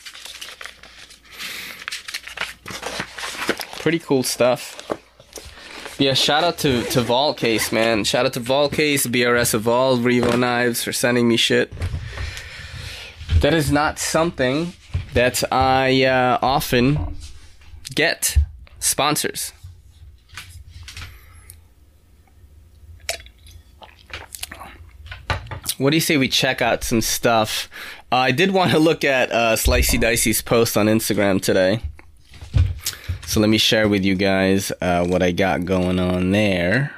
[3.81, 4.77] Pretty cool stuff.
[5.99, 8.05] Yeah, shout out to, to Vault Case, man.
[8.05, 11.73] Shout out to Vault Case, BRS Evolve, Revo Knives for sending me shit.
[13.41, 14.75] That is not something
[15.15, 17.17] that I uh, often
[17.95, 18.39] get
[18.79, 19.53] sponsors.
[25.79, 27.71] What do you say we check out some stuff?
[28.13, 31.81] Uh, I did want to look at uh, Slicey Dicey's post on Instagram today.
[33.27, 36.95] So let me share with you guys uh, what I got going on there.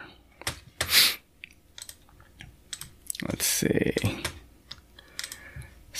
[3.29, 4.22] Let's see.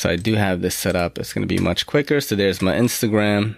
[0.03, 1.17] So I do have this set up.
[1.17, 2.21] It's going to be much quicker.
[2.21, 3.55] So there's my Instagram.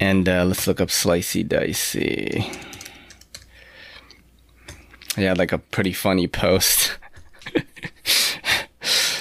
[0.00, 2.50] And uh, let's look up Slicey Dicey.
[5.16, 6.98] Yeah, like a pretty funny post.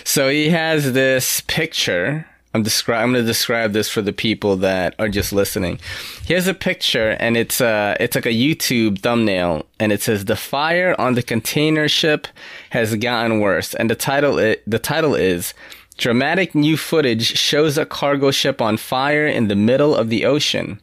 [0.04, 2.26] so he has this picture.
[2.58, 5.80] I'm descri- I'm going to describe this for the people that are just listening.
[6.26, 10.36] Here's a picture and it's uh it's like a YouTube thumbnail and it says the
[10.36, 12.28] fire on the container ship
[12.72, 15.54] has gotten worse and the title it, the title is
[15.98, 20.80] dramatic new footage shows a cargo ship on fire in the middle of the ocean.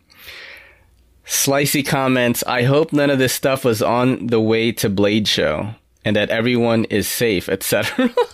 [1.27, 5.75] Slicey comments, I hope none of this stuff was on the way to Blade Show
[6.05, 8.15] and that everyone is safe, etc.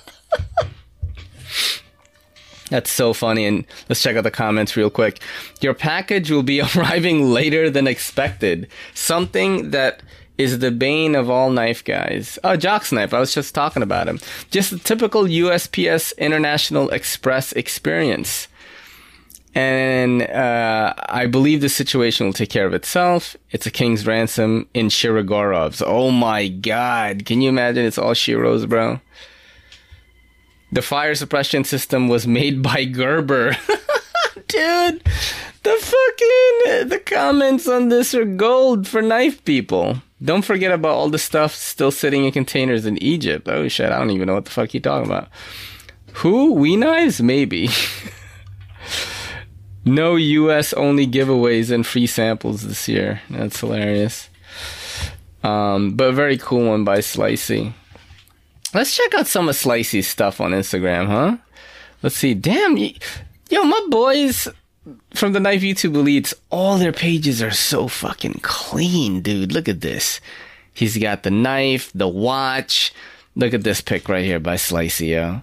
[2.70, 3.44] That's so funny.
[3.44, 5.20] And let's check out the comments real quick.
[5.61, 8.68] Your package will be arriving later than expected.
[8.94, 10.02] Something that
[10.38, 12.38] is the bane of all knife guys.
[12.42, 13.12] Oh, Jock's knife.
[13.12, 14.18] I was just talking about him.
[14.50, 18.48] Just a typical USPS International Express experience.
[19.54, 23.37] And uh, I believe the situation will take care of itself.
[23.50, 25.83] It's a king's ransom in Shirogorovs.
[25.85, 27.26] Oh my god.
[27.26, 27.85] Can you imagine?
[27.85, 29.00] It's all Shiros, bro.
[30.72, 33.56] The fire suppression system was made by Gerber.
[34.48, 35.02] Dude,
[35.62, 40.02] the fucking the comments on this are gold for knife people.
[40.22, 43.48] Don't forget about all the stuff still sitting in containers in Egypt.
[43.48, 45.28] Oh shit, I don't even know what the fuck you're talking about.
[46.14, 46.52] Who?
[46.52, 47.22] We knives?
[47.22, 47.68] Maybe.
[49.85, 53.22] no US only giveaways and free samples this year.
[53.30, 54.28] That's hilarious.
[55.42, 57.72] Um, but a very cool one by Slicey.
[58.72, 61.38] Let's check out some of Slicey's stuff on Instagram, huh?
[62.02, 62.35] Let's see.
[62.35, 64.46] Damn, yo, my boys
[65.14, 69.50] from the Knife YouTube Elites, all their pages are so fucking clean, dude.
[69.52, 70.20] Look at this.
[70.72, 72.92] He's got the knife, the watch.
[73.35, 75.42] Look at this pic right here by Slicey, yo.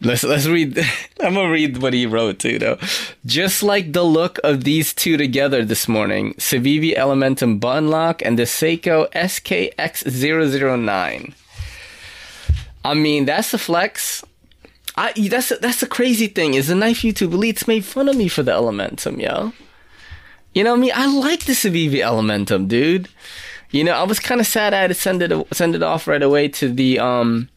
[0.00, 0.78] Let's let's read.
[1.20, 2.78] I'm gonna read what he wrote too, though.
[3.24, 8.36] Just like the look of these two together this morning, Civivi Elementum Button Lock and
[8.38, 11.34] the Seiko SKX009.
[12.84, 14.24] I mean, that's a flex.
[14.96, 18.28] I that's that's the crazy thing is the knife YouTube elites made fun of me
[18.28, 19.52] for the Elementum, yo.
[20.52, 20.92] You know what I mean?
[20.94, 23.08] I like the Civivi Elementum, dude.
[23.70, 26.06] You know, I was kind of sad I had to send it send it off
[26.06, 27.48] right away to the um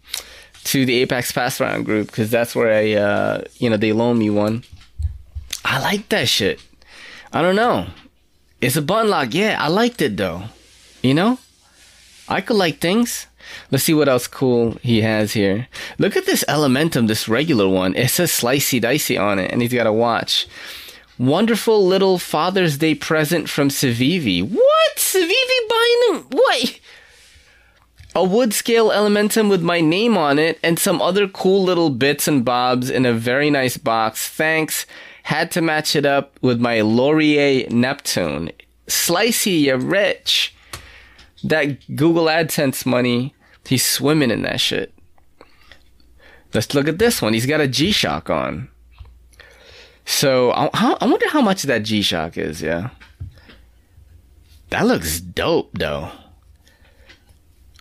[0.66, 4.20] to the Apex Pass Round group because that's where I uh you know they loaned
[4.20, 4.64] me one.
[5.66, 6.62] I like that shit.
[7.34, 7.88] I don't know.
[8.62, 9.58] It's a button lock, yeah.
[9.60, 10.44] I liked it though.
[11.02, 11.38] You know,
[12.30, 13.28] I could like things.
[13.72, 15.68] Let's see what else cool he has here.
[15.98, 17.96] Look at this Elementum, this regular one.
[17.96, 20.48] It says Slicey Dicey on it, and he's got a watch.
[21.18, 24.42] Wonderful little Father's Day present from Civivi.
[24.44, 24.96] What?
[24.98, 26.26] Civivi buying?
[26.32, 26.80] What?
[28.16, 32.30] A wood scale Elementum with my name on it and some other cool little bits
[32.30, 34.30] and bobs in a very nice box.
[34.30, 34.86] Thanks.
[35.24, 38.52] Had to match it up with my Lorier Neptune.
[38.88, 40.55] Slicey, you rich.
[41.48, 43.36] That Google AdSense money
[43.68, 44.94] He's swimming in that shit.
[46.54, 47.34] Let's look at this one.
[47.34, 48.70] He's got a G Shock on.
[50.06, 52.62] So I, I wonder how much that G Shock is.
[52.62, 52.92] Yeah,
[54.70, 56.12] that looks dope though.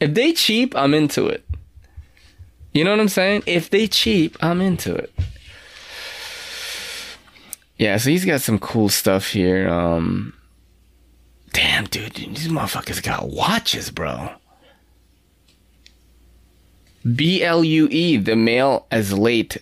[0.00, 1.44] If they cheap, I'm into it.
[2.72, 3.44] You know what I'm saying?
[3.46, 5.12] If they cheap, I'm into it.
[7.78, 9.68] Yeah, so he's got some cool stuff here.
[9.68, 10.34] Um,
[11.52, 14.30] damn, dude, these motherfuckers got watches, bro.
[17.14, 19.58] B L U E, the mail as late.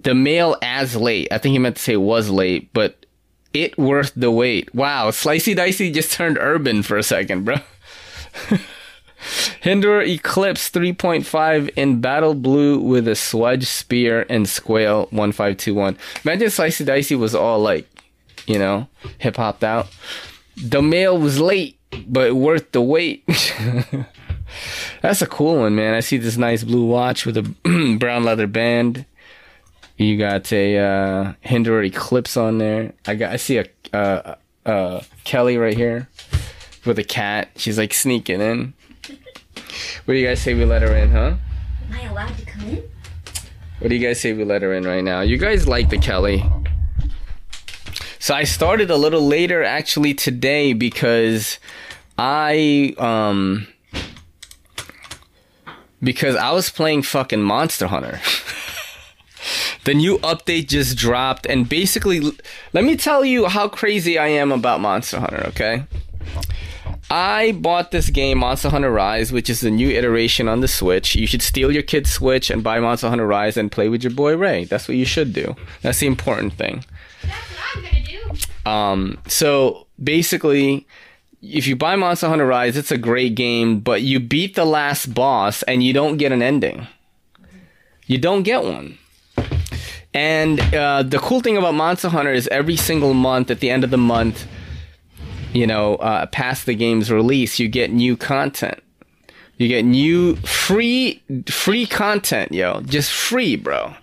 [0.00, 1.28] The mail as late.
[1.32, 3.06] I think he meant to say was late, but
[3.52, 4.74] it worth the wait.
[4.74, 7.56] Wow, Slicey Dicey just turned urban for a second, bro.
[9.62, 15.96] Hinderer Eclipse 3.5 in battle blue with a swudge spear and squale 1521.
[16.24, 17.88] Imagine Slicey Dicey was all like,
[18.46, 18.86] you know,
[19.18, 19.88] hip hopped out.
[20.62, 23.24] The mail was late, but worth the wait.
[25.02, 25.94] That's a cool one, man.
[25.94, 29.06] I see this nice blue watch with a brown leather band.
[29.96, 32.92] You got a uh, Hinderer Eclipse on there.
[33.06, 33.32] I got.
[33.32, 36.08] I see a uh, uh, Kelly right here
[36.84, 37.50] with a cat.
[37.56, 38.74] She's like sneaking in.
[40.04, 41.34] What do you guys say we let her in, huh?
[41.90, 42.82] Am I allowed to come in?
[43.78, 45.20] What do you guys say we let her in right now?
[45.20, 46.44] You guys like the Kelly?
[48.18, 51.58] So I started a little later actually today because
[52.18, 53.68] I um
[56.02, 58.20] because I was playing fucking Monster Hunter.
[59.84, 62.20] the new update just dropped and basically
[62.72, 65.84] let me tell you how crazy I am about Monster Hunter, okay?
[67.10, 71.14] I bought this game, Monster Hunter Rise, which is the new iteration on the Switch.
[71.14, 74.12] You should steal your kid's Switch and buy Monster Hunter Rise and play with your
[74.12, 74.64] boy Ray.
[74.64, 75.56] That's what you should do.
[75.80, 76.84] That's the important thing.
[77.22, 78.07] That's what I'm gonna do.
[78.68, 80.86] Um, so basically,
[81.40, 85.14] if you buy Monster Hunter Rise, it's a great game, but you beat the last
[85.14, 86.86] boss and you don't get an ending.
[88.06, 88.98] You don't get one.
[90.14, 93.84] And uh, the cool thing about Monster Hunter is every single month, at the end
[93.84, 94.46] of the month,
[95.52, 98.82] you know, uh, past the game's release, you get new content.
[99.56, 103.94] You get new free free content, yo, just free, bro.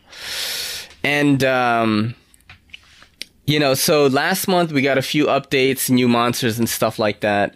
[1.03, 2.15] And um,
[3.45, 7.21] you know, so last month we got a few updates, new monsters and stuff like
[7.21, 7.55] that,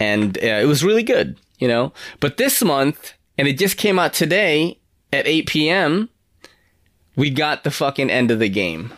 [0.00, 1.92] and uh, it was really good, you know.
[2.20, 4.78] But this month, and it just came out today
[5.12, 6.08] at 8 p.m.
[7.16, 8.92] We got the fucking end of the game.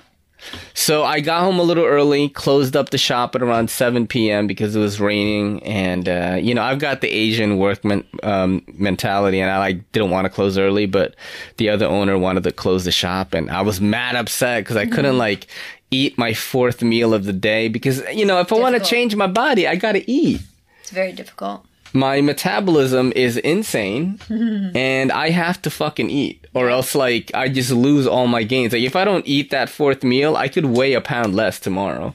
[0.74, 4.46] So I got home a little early, closed up the shop at around 7 p.m.
[4.46, 5.62] because it was raining.
[5.62, 10.10] And, uh, you know, I've got the Asian workman um, mentality and I like didn't
[10.10, 11.14] want to close early, but
[11.56, 13.34] the other owner wanted to close the shop.
[13.34, 15.46] And I was mad upset because I couldn't like
[15.90, 19.14] eat my fourth meal of the day because, you know, if I want to change
[19.16, 20.40] my body, I got to eat
[20.80, 21.64] It's very difficult.
[21.92, 24.18] My metabolism is insane
[24.74, 28.72] and I have to fucking eat or else like I just lose all my gains.
[28.72, 32.14] Like if I don't eat that fourth meal, I could weigh a pound less tomorrow.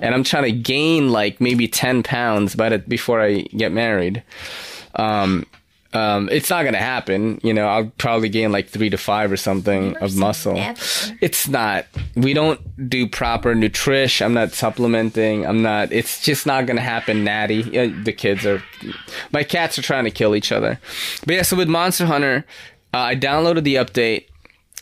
[0.00, 4.22] And I'm trying to gain like maybe 10 pounds by the, before I get married.
[4.94, 5.46] Um,
[5.92, 7.40] um, it's not gonna happen.
[7.42, 10.54] You know, I'll probably gain like three to five or something of muscle.
[10.54, 10.80] never.
[11.20, 11.86] It's not.
[12.14, 14.24] We don't do proper nutrition.
[14.24, 15.46] I'm not supplementing.
[15.46, 15.92] I'm not.
[15.92, 17.24] It's just not gonna happen.
[17.24, 17.62] Natty.
[17.62, 18.62] The kids are.
[19.32, 20.78] My cats are trying to kill each other.
[21.26, 21.42] But yeah.
[21.42, 22.44] So with Monster Hunter,
[22.94, 24.26] uh, I downloaded the update.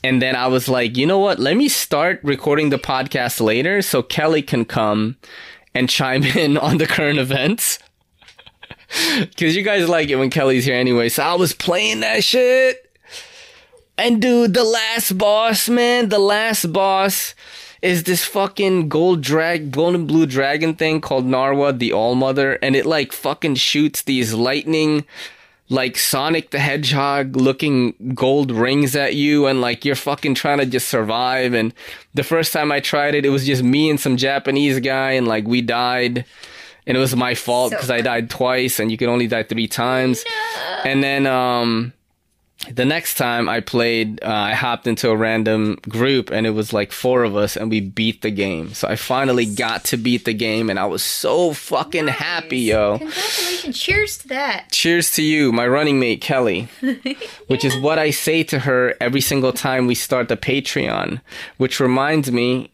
[0.05, 1.41] And then I was like, you know what?
[1.41, 5.17] Let me start recording the podcast later so Kelly can come
[5.75, 7.79] and chime in on the current events.
[9.37, 11.09] Cause you guys like it when Kelly's here anyway.
[11.09, 12.85] So I was playing that shit.
[13.99, 17.35] And dude, the last boss, man, the last boss
[17.83, 22.75] is this fucking gold drag, golden blue dragon thing called Narwa, the All Mother, and
[22.75, 25.05] it like fucking shoots these lightning,
[25.69, 30.67] like Sonic the Hedgehog looking gold rings at you, and like you're fucking trying to
[30.67, 31.53] just survive.
[31.53, 31.73] And
[32.15, 35.29] the first time I tried it, it was just me and some Japanese guy, and
[35.29, 36.25] like we died.
[36.89, 39.45] And it was my fault So because I died twice, and you can only die
[39.45, 40.25] three times.
[40.85, 41.93] And then, um,
[42.73, 46.73] the next time I played, uh, I hopped into a random group and it was
[46.73, 48.75] like four of us and we beat the game.
[48.75, 52.99] So I finally got to beat the game and I was so fucking happy, yo.
[52.99, 53.79] Congratulations.
[53.79, 54.73] Cheers to that.
[54.73, 56.69] Cheers to you, my running mate Kelly,
[57.47, 61.21] which is what I say to her every single time we start the Patreon,
[61.59, 62.73] which reminds me,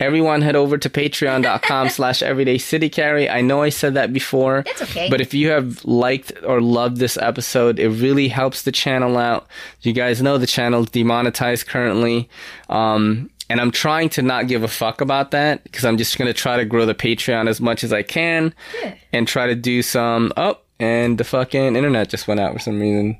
[0.00, 3.28] everyone head over to patreon.com slash everyday city carry.
[3.28, 4.64] I know I said that before.
[4.82, 5.08] Okay.
[5.08, 9.46] But if you have liked or loved this episode, it really helps the channel out.
[9.82, 12.28] You guys know the channel's demonetized currently.
[12.68, 16.26] Um, and I'm trying to not give a fuck about that because I'm just going
[16.28, 18.94] to try to grow the Patreon as much as I can Yeah.
[19.12, 20.32] and try to do some.
[20.36, 23.18] Oh, and the fucking internet just went out for some reason.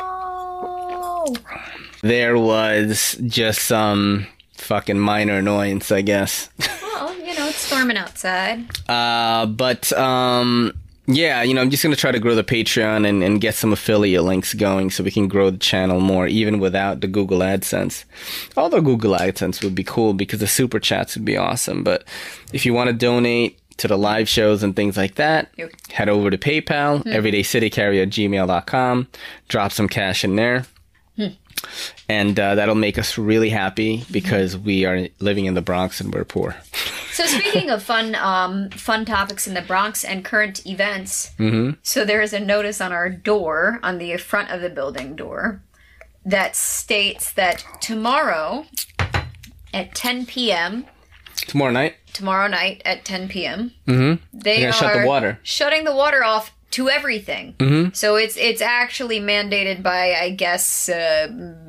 [0.00, 1.36] No.
[2.02, 4.26] There was just some
[4.70, 6.48] fucking minor annoyance, I guess.
[6.80, 8.60] Well, you know, it's storming outside.
[8.88, 10.72] Uh, but um,
[11.08, 13.72] yeah, you know, I'm just gonna try to grow the Patreon and, and get some
[13.72, 18.04] affiliate links going so we can grow the channel more, even without the Google AdSense.
[18.56, 21.82] Although Google AdSense would be cool because the super chats would be awesome.
[21.82, 22.04] But
[22.52, 25.70] if you want to donate to the live shows and things like that, Yep.
[25.90, 29.08] head over to PayPal, everydaycitycarry at gmail.com,
[29.48, 30.64] drop some cash in there.
[32.08, 36.12] And uh, that'll make us really happy because we are living in the Bronx and
[36.12, 36.56] we're poor.
[37.12, 41.72] So speaking of fun, um, fun topics in the Bronx and current events, Mm-hmm.
[41.82, 45.62] so there is a notice on our door, on the front of the building door,
[46.24, 48.64] that states that tomorrow
[49.74, 50.86] at 10 p.m.
[51.36, 53.72] Tomorrow night, tomorrow night at 10 p.m.
[53.86, 54.18] Mhm.
[54.32, 55.38] They They're gonna shut the water.
[55.42, 57.54] shutting the water off to everything.
[57.58, 57.94] Mhm.
[57.96, 61.28] So it's it's actually mandated by I guess uh,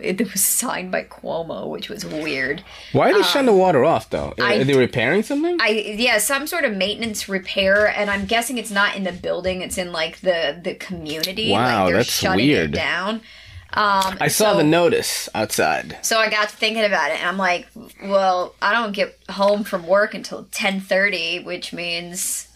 [0.00, 2.62] it was signed by Cuomo, which was weird.
[2.92, 4.34] Why are they shutting the water off though?
[4.38, 5.58] Are Um, I- they repairing something?
[5.60, 5.68] I
[5.98, 9.78] yeah, some sort of maintenance repair, and I'm guessing it's not in the building; it's
[9.78, 11.50] in like the the community.
[11.52, 12.70] Wow, like that's weird.
[12.70, 13.20] It down.
[13.74, 15.98] Um, I saw so- the notice outside.
[16.02, 17.66] So I got thinking about it, and I'm like,
[18.02, 22.47] well, I don't get home from work until 10:30, which means.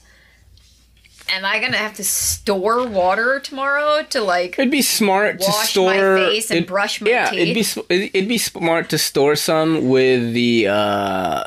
[1.33, 5.57] Am I gonna have to store water tomorrow to like It'd be smart to Wash
[5.57, 6.17] my store.
[6.19, 10.35] face and it- brush my yeah, it'd be it'd be smart to store some with
[10.35, 10.69] the.
[10.69, 11.45] uh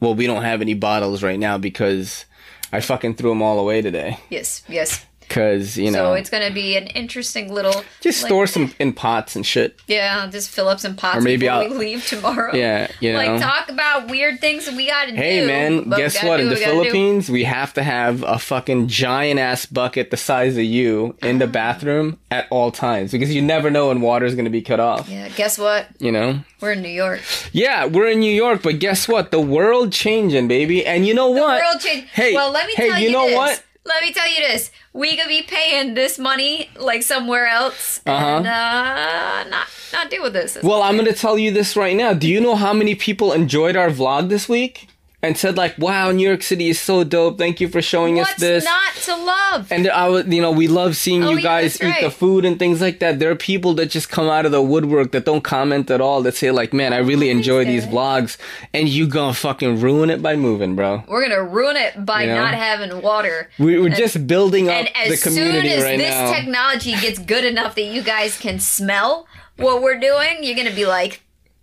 [0.00, 2.26] Well, we don't have any bottles right now because
[2.72, 4.18] I fucking threw them all away today.
[4.30, 5.06] yes, yes.
[5.32, 6.10] Because you know.
[6.10, 9.78] So it's gonna be an interesting little just like, store some in pots and shit.
[9.86, 12.54] Yeah, just fill up some pots Or maybe before I'll- we leave tomorrow.
[12.62, 13.18] Yeah, you know.
[13.18, 15.46] Like talk about weird things we gotta Hey do.
[15.46, 16.36] man, guess what?
[16.36, 16.64] do In the what do.
[16.64, 21.36] Philippines, we have to have a fucking giant ass bucket the size of you in
[21.36, 21.38] Ah.
[21.40, 24.60] the bathroom at all times because you never know when water is going to be
[24.62, 25.08] cut off.
[25.08, 25.86] Yeah, guess what?
[25.98, 26.40] You know?
[26.60, 27.20] We're in New York.
[27.52, 29.30] Yeah, we're in New York, but guess what?
[29.30, 30.84] The world changing, baby.
[30.86, 31.58] And you know what?
[31.58, 32.08] The world changed.
[32.12, 33.36] Hey, well, let me hey, tell you you, know this.
[33.36, 33.62] what?
[33.84, 34.70] Let me tell you this.
[34.92, 40.34] We could be paying this money like somewhere else and uh, not not deal with
[40.34, 40.56] this.
[40.62, 42.12] Well, I'm going to tell you this right now.
[42.14, 44.88] Do you know how many people enjoyed our vlog this week?
[45.22, 47.38] And said like, "Wow, New York City is so dope.
[47.38, 49.70] Thank you for showing us What's this." not to love?
[49.70, 52.06] and I was, you know, we love seeing Oh, you yeah, guys that's eat the
[52.08, 52.12] right.
[52.12, 53.18] food and things like that.
[53.18, 56.22] There are people that just come out of the woodwork that don't comment at all.
[56.22, 58.36] That say like, "Man, I really enjoy these vlogs,"
[58.74, 61.04] and you gonna fucking ruin it by moving, bro.
[61.06, 62.36] We're gonna ruin it by You know?
[62.42, 63.50] not having water.
[63.58, 66.32] We, we're just building up And the as soon community as right this now.
[66.32, 70.86] technology gets good enough that you guys can smell what we're doing, you're gonna be
[70.86, 71.22] like,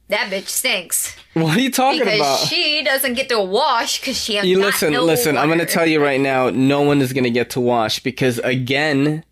[0.09, 2.39] "That bitch stinks," what are you talking because about?
[2.47, 4.39] she doesn't get to wash because she.
[4.39, 5.37] You listen, listen.
[5.37, 9.23] I'm gonna tell you right now, no one is gonna get to wash because again,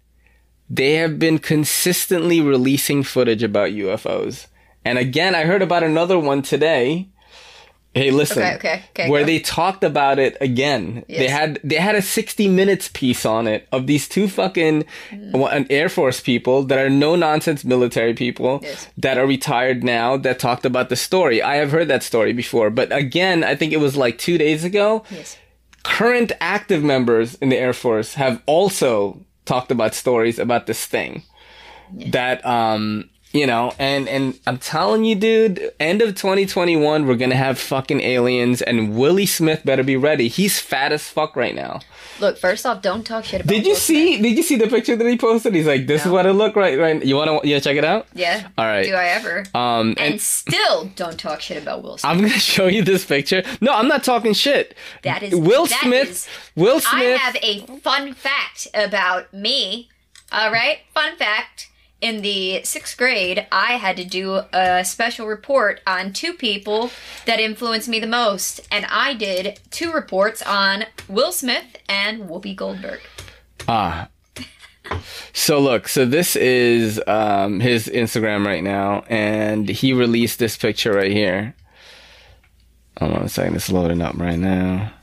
[0.69, 4.47] they have been consistently releasing footage about UFOs.
[4.85, 7.09] And again, I heard about another one today.
[7.97, 8.43] Hey, listen.
[8.43, 9.25] Okay, okay, okay, Where go.
[9.27, 11.03] they talked about it again.
[11.09, 14.85] They had they had a 60 minutes piece on it of these two fucking
[15.31, 18.87] one- Air Force people that are no nonsense military people Yes.
[18.97, 21.41] that are retired now that talked about the story.
[21.41, 24.63] I have heard that story before, but again, I think it was like 2 days
[24.63, 25.37] ago Yes.
[25.83, 31.23] current active members in the Air Force have also talked about stories about this thing.
[32.11, 37.35] That um you know, and and I'm telling you, dude, end of 2021, we're gonna
[37.35, 40.27] have fucking aliens, and Willie Smith better be ready.
[40.27, 41.81] He's fat as fuck right now.
[42.19, 43.49] Look, first off, don't talk shit about.
[43.53, 43.97] Did you Will Smith.
[43.97, 44.21] see?
[44.21, 45.53] Did you see the picture that he posted?
[45.53, 47.03] He's like, "This is what it look right." Right?
[47.05, 47.39] You wanna?
[47.43, 48.07] Yeah, check it out.
[48.13, 48.47] Yeah.
[48.57, 48.85] All right.
[48.85, 49.43] Do I ever?
[49.53, 52.09] Um, and, and still don't talk shit about Will Smith.
[52.11, 53.43] I'm gonna show you this picture.
[53.61, 54.75] No, I'm not talking shit.
[55.03, 56.09] That is- Will that Smith.
[56.09, 57.19] is- Will Smith.
[57.21, 59.89] I have a fun fact about me.
[60.31, 61.69] All right, fun fact.
[61.99, 66.91] In the sixth grade, I had to do a special report on two people
[67.25, 72.55] that influenced me the most, and I did two reports on Will Smith and Whoopi
[72.55, 72.99] Goldberg.
[73.67, 74.09] Ah.
[75.33, 80.93] So look, so this is um, his Instagram right now, and he released this picture
[80.93, 81.55] right here.
[82.99, 84.93] Hold on a second, it's loading up right now.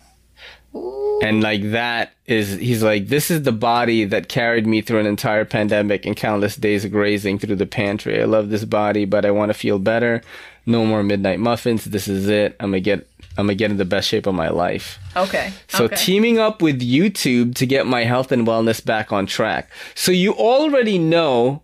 [0.75, 1.21] Ooh.
[1.23, 5.07] And like that is, he's like, this is the body that carried me through an
[5.07, 8.21] entire pandemic and countless days of grazing through the pantry.
[8.21, 10.23] I love this body, but I want to feel better.
[10.67, 11.85] No more midnight muffins.
[11.85, 12.57] This is it.
[12.59, 13.07] I'm gonna get,
[13.37, 14.99] I'm gonna get in the best shape of my life.
[15.17, 15.53] Okay.
[15.69, 15.97] So okay.
[15.97, 19.71] teaming up with YouTube to get my health and wellness back on track.
[19.95, 21.63] So you already know.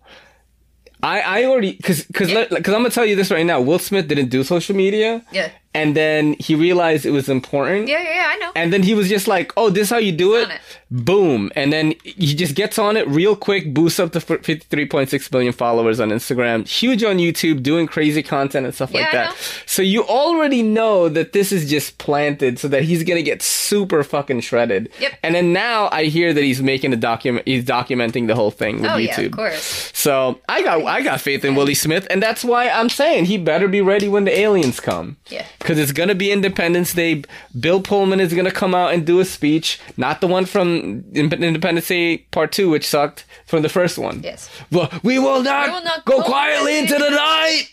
[1.03, 3.59] I, I already because because because I'm gonna tell you this right now.
[3.59, 5.49] Will Smith didn't do social media, yeah.
[5.73, 7.87] And then he realized it was important.
[7.87, 8.51] Yeah, yeah, yeah, I know.
[8.55, 10.59] And then he was just like, "Oh, this is how you do it." it.
[10.89, 11.51] Boom!
[11.55, 15.99] And then he just gets on it real quick, boosts up to 53.6 million followers
[16.01, 19.61] on Instagram, huge on YouTube, doing crazy content and stuff like Yeah, I that.
[19.65, 24.03] So you already know that this is just planted so that he's gonna get super
[24.03, 24.89] fucking shredded.
[24.99, 25.13] Yep.
[25.23, 27.47] And then now I hear that he's making a document.
[27.47, 29.17] He's documenting the whole thing with oh YouTube.
[29.17, 29.91] yeah, of course.
[29.93, 33.37] So I got I got faith in Willie Smith, and that's why I'm saying he
[33.37, 35.17] better be ready when the aliens come.
[35.29, 35.45] Yeah.
[35.61, 37.23] Because it's gonna be Independence Day.
[37.59, 41.87] Bill Pullman is gonna come out and do a speech, not the one from Independence
[41.87, 44.21] Day Part Two, which sucked, from the first one.
[44.23, 44.49] Yes.
[44.71, 47.67] Well, we will not, We will not go go quietly into the night.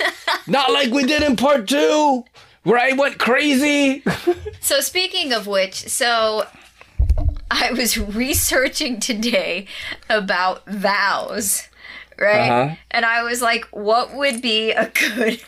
[0.46, 2.24] not like we did in Part Two,
[2.64, 4.02] where I went crazy.
[4.62, 6.46] So speaking of which, so
[7.50, 9.66] I was researching today
[10.10, 11.66] about vows,
[12.18, 12.48] right?
[12.50, 12.74] Uh-huh.
[12.90, 15.40] And I was like, what would be a good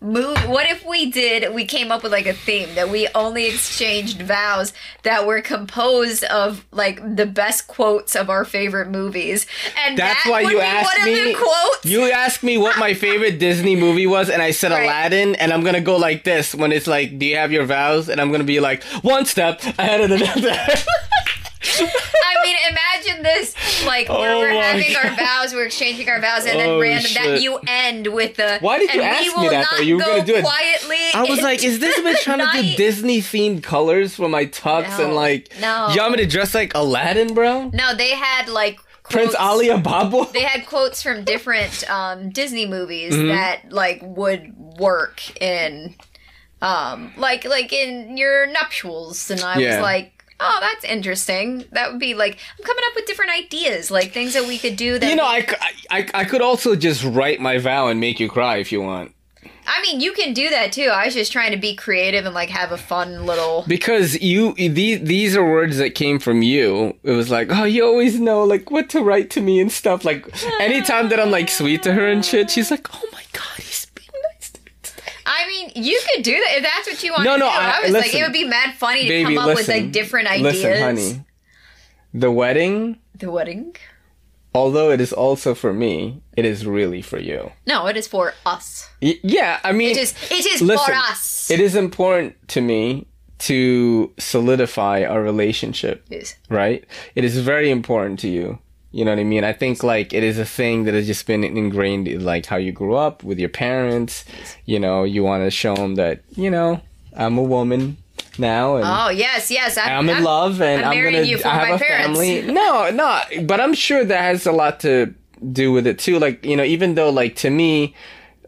[0.00, 0.36] move?
[0.48, 1.54] What if we did?
[1.54, 4.72] We came up with like a theme that we only exchanged vows
[5.02, 9.46] that were composed of like the best quotes of our favorite movies,
[9.86, 11.18] and That's that why you asked me.
[11.18, 11.84] of the quotes.
[11.84, 14.84] You asked me what my favorite Disney movie was, and I said Right.
[14.84, 18.08] Aladdin, and I'm gonna go like this when it's like, "Do you have your vows?"
[18.08, 20.84] And I'm gonna be like, one step ahead of the.
[21.62, 23.54] I mean, imagine this
[23.86, 27.10] like where Oh we're having our vows, we're exchanging our vows, and then Oh, random
[27.14, 28.58] that you end with the.
[28.60, 29.82] Why did you and ask we me will that, though?
[29.82, 30.96] You were gonna do it- quietly.
[31.14, 34.98] I was like, "Is this bitch trying to do Disney themed colors for my tux
[34.98, 35.88] and like, No.
[35.92, 37.70] you want me to dress like Aladdin, bro?
[37.74, 38.80] No, they had like
[39.10, 40.32] Prince Ali Ababwa?
[40.32, 43.28] They had quotes from different um, Disney movies Mm-hmm.
[43.28, 45.94] that like would work in,
[46.62, 49.76] um, like like in your nuptials, and I Yeah.
[49.76, 50.19] was like.
[50.40, 51.64] Oh, that's interesting.
[51.72, 54.76] That would be like I'm coming up with different ideas, like things that we could
[54.76, 54.98] do.
[54.98, 57.88] That You know, I, I, I, c- I, I could also just write my vow
[57.88, 59.14] and make you cry if you want.
[59.66, 60.88] I mean, you can do that too.
[60.92, 63.64] I was just trying to be creative and like have a fun little.
[63.68, 66.96] Because you, these, these are words that came from you.
[67.04, 70.04] It was like, oh, you always know like what to write to me and stuff.
[70.04, 70.26] Like
[70.60, 73.86] anytime that I'm like sweet to her and shit, she's like, oh my god, he's
[73.94, 74.72] being nice to me.
[74.82, 75.02] today."
[75.44, 77.50] I mean, you could do that if that's what you want No, to no, do.
[77.50, 79.74] I- I, was like, it would be mad funny to Baby, come up listen.
[79.74, 80.54] with like different ideas.
[80.62, 81.24] Listen, honey.
[82.12, 83.76] The wedding The wedding.
[84.54, 87.52] although it is also for me, it is really for you.
[87.66, 88.88] No, it is for us.
[89.00, 90.14] Y- yeah, I mean, It is.
[90.30, 91.50] It is Listen, for us.
[91.50, 93.06] it is important to me
[93.38, 96.34] to solidify our relationship, Yes.
[96.50, 96.84] right?
[97.14, 98.58] It is very important to you.
[98.92, 99.44] You know what I mean?
[99.44, 102.56] I think like it is a thing that has just been ingrained in like how
[102.56, 104.24] you grew up with your parents.
[104.64, 106.80] You know, you want to show them that, you know,
[107.16, 107.98] I'm a woman
[108.38, 109.78] now and Oh yes, yes.
[109.78, 111.78] I'm, I'm in love and I'm I'm, marrying gonna you for I have my a
[111.78, 112.18] parents.
[112.18, 112.52] family.
[112.52, 115.14] No, no, but I'm sure that has a lot to
[115.52, 116.18] do with it too.
[116.18, 117.94] Like, you know, even though like to me,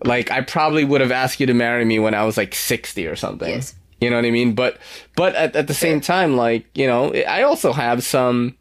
[0.05, 3.07] like I probably would have asked you to marry me when I was like 60
[3.07, 3.49] or something.
[3.49, 3.75] Yes.
[4.01, 4.55] You know what I mean?
[4.57, 4.79] But
[5.15, 8.57] but at, at the same time, like, you know, I also have some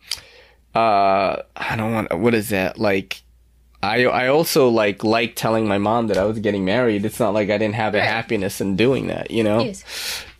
[0.75, 2.79] uh I don't want what is that?
[2.79, 3.21] Like
[3.83, 7.03] I I also like like telling my mom that I was getting married.
[7.05, 8.07] It's not like I didn't have a Right.
[8.07, 9.63] happiness in doing that, you know?
[9.63, 9.83] Yes.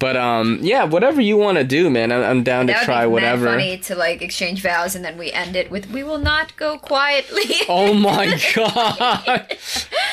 [0.02, 2.12] But um, yeah, whatever you want to do, man.
[2.12, 3.46] I'm, I'm down to That would try whatever.
[3.46, 6.78] funny to like exchange vows and then we end it with "We will not go
[6.80, 9.48] quietly." Oh my god!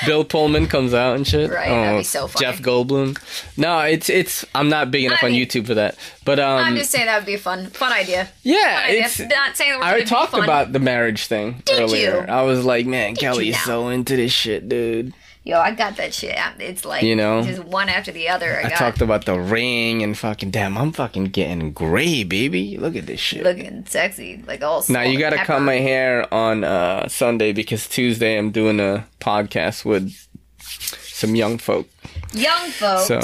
[0.07, 1.51] Bill Pullman comes out and shit.
[1.51, 2.45] Right, oh, that'd be so funny.
[2.45, 3.17] Jeff Goldblum.
[3.57, 4.45] No, it's it's.
[4.55, 5.97] I'm not big enough I on mean- YouTube for that.
[6.25, 8.29] But um, I'm just saying that would be a fun, fun idea.
[8.43, 9.05] yeah, Fun idea.
[9.07, 9.19] it's.
[9.21, 12.27] not saying I talked about the marriage thing Did earlier.
[12.27, 12.31] you?
[12.31, 13.65] I was like, man, you Kelly's now?
[13.65, 15.15] so into this shit, dude.
[15.49, 16.37] Yo, I got that shit.
[16.59, 17.43] It's like You know?
[17.43, 18.61] just one after the other.
[18.63, 22.77] I, I talked about the ring and fucking damn, I'm fucking getting gray, baby.
[22.77, 23.45] Look at this shit.
[23.45, 24.85] looking sexy, like all.
[24.91, 25.55] Now you gotta pepper.
[25.55, 30.13] cut my hair on uh, Sunday because Tuesday I'm doing a podcast with
[30.61, 31.89] some young folk.
[32.35, 33.07] young folks.
[33.07, 33.21] So,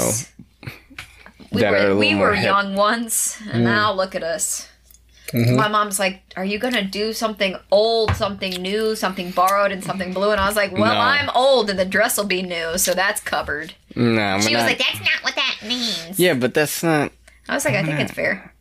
[1.51, 2.45] we that are a were we were hip.
[2.45, 4.67] young once, and now look at us.
[5.33, 5.55] Mm-hmm.
[5.55, 10.13] My mom's like, "Are you gonna do something old, something new, something borrowed, and something
[10.13, 10.99] blue?" And I was like, "Well, No.
[10.99, 14.67] I'm old, and the dress will be new, so that's covered." No, She was not-
[14.69, 17.11] like, "That's not what that means." yeah, but that's not.
[17.49, 18.53] I was like, "I think it's fair.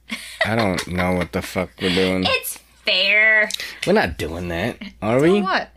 [0.46, 2.24] I don't know what the fuck we're doing.
[2.28, 3.50] It's fair."
[3.86, 5.40] We're not doing that, are we?
[5.42, 5.70] What?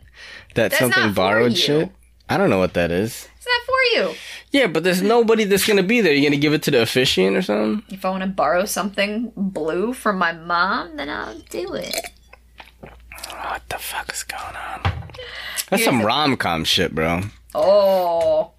[0.54, 1.90] That That's something borrowed shit.
[2.28, 3.28] I don't know what that is.
[3.48, 3.82] Not for
[4.12, 4.14] you.
[4.50, 6.12] Yeah, but there's nobody that's gonna be there.
[6.12, 7.82] You gonna give it to the officiant or something?
[7.94, 11.94] If I want to borrow something blue from my mom, then I'll do it.
[12.80, 14.80] What the fuck is going on?
[15.70, 17.22] That's some rom com shit, bro.
[17.54, 18.52] Oh,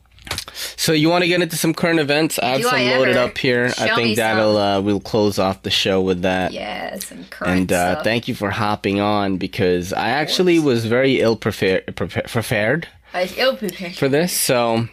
[0.76, 2.38] So you want to get into some current events?
[2.40, 3.72] I have Do some I loaded up here.
[3.80, 6.52] I think that'll uh, we'll close off the show with that.
[6.54, 11.20] yes, and current And uh, thank you for hopping on because I actually was very
[11.20, 13.96] ill prepared prepared I was ill prepared.
[13.96, 14.32] for this.
[14.34, 14.88] So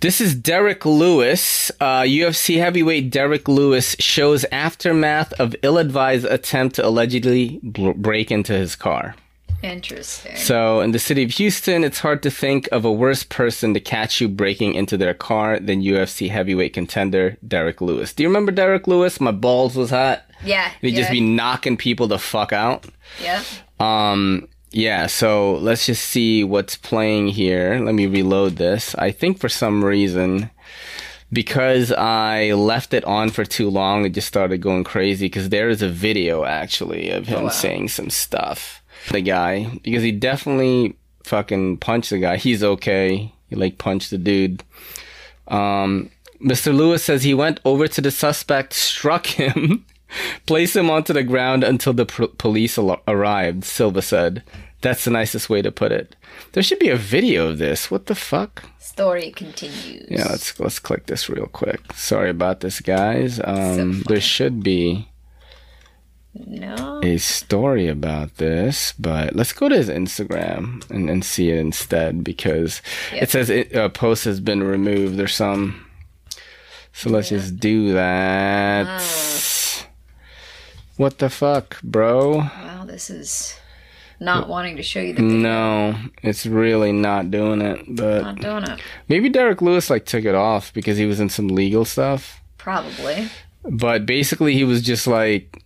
[0.00, 6.86] this is Derrick Lewis, uh, UFC heavyweight Derrick Lewis shows aftermath of ill-advised attempt to
[6.86, 9.14] allegedly bl- break into his car.
[9.62, 10.36] Interesting.
[10.36, 13.80] So, in the city of Houston, it's hard to think of a worse person to
[13.80, 18.12] catch you breaking into their car than UFC heavyweight contender Derrick Lewis.
[18.12, 19.18] Do you remember Derrick Lewis?
[19.18, 20.22] My balls was hot.
[20.44, 20.70] yeah.
[20.82, 22.84] He'd yeah, just be knocking people the fuck out.
[23.20, 23.42] Yeah.
[23.80, 27.78] Um, yeah, so let's just see what's playing here.
[27.80, 28.94] Let me reload this.
[28.96, 30.50] I think for some reason,
[31.32, 35.26] because I left it on for too long, it just started going crazy.
[35.26, 37.48] Because there is a video actually of him wow.
[37.48, 38.82] saying some stuff.
[39.10, 42.36] The guy, because he definitely fucking punched the guy.
[42.36, 43.32] He's okay.
[43.48, 44.64] He like punched the dude.
[45.48, 46.10] Um,
[46.40, 46.74] Mr.
[46.74, 49.84] Lewis says he went over to the suspect, struck him,
[50.46, 54.42] placed him onto the ground until the pr- police al- arrived, Silva said.
[54.82, 56.14] That's the nicest way to put it.
[56.52, 57.90] There should be a video of this.
[57.90, 58.64] What the fuck?
[58.78, 60.06] Story continues.
[60.10, 61.80] Yeah, let's let's click this real quick.
[61.94, 63.40] Sorry about this, guys.
[63.42, 64.02] Um, funny.
[64.06, 65.08] there should be
[66.34, 67.00] No.
[67.02, 72.22] a story about this, but let's go to his Instagram and, and see it instead
[72.22, 72.82] because
[73.12, 73.22] Yep.
[73.22, 75.86] it says it, a post has been removed or some.
[76.92, 78.86] So let's just do that.
[78.86, 78.98] Ah.
[80.96, 82.38] What the fuck, bro?
[82.38, 83.58] Wow, this is
[84.18, 85.36] not wanting to show you the video.
[85.38, 87.84] No, it's really not doing it.
[87.88, 88.80] But Not doing it.
[89.08, 92.40] maybe Derrick Lewis like took it off because he was in some legal stuff.
[92.56, 93.28] Probably.
[93.62, 95.62] But basically, he was just like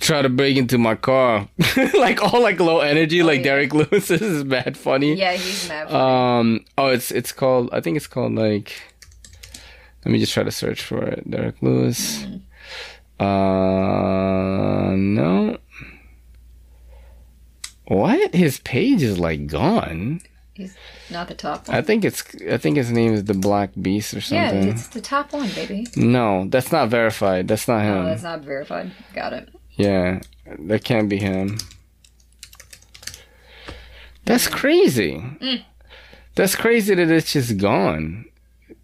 [0.00, 1.48] try to break into my car,
[1.98, 3.44] like all like low energy, like yeah.
[3.44, 4.08] Derrick Lewis.
[4.08, 5.14] This is bad funny.
[5.14, 5.92] Yeah, he's mad.
[5.92, 6.64] Um.
[6.76, 7.68] Oh, it's it's called.
[7.72, 8.72] I think it's called like.
[10.04, 11.30] Let me just try to search for it.
[11.30, 12.24] Derrick Lewis.
[13.20, 15.58] Uh, no.
[17.86, 18.34] What?
[18.34, 20.20] His page is like gone.
[20.54, 20.74] he's
[21.10, 21.76] not the top one.
[21.76, 22.22] I think it's.
[22.48, 24.62] I think his name is the Black Beast or something.
[24.62, 25.86] yeah, it's the top one, baby.
[25.96, 27.48] No, that's not verified.
[27.48, 27.98] That's not him.
[27.98, 28.92] Oh, that's not verified.
[29.14, 29.48] Got it.
[29.72, 31.58] Yeah, that can't be him.
[34.24, 35.14] That's crazy.
[35.40, 35.64] Mm.
[36.36, 38.26] That's crazy that it's just gone.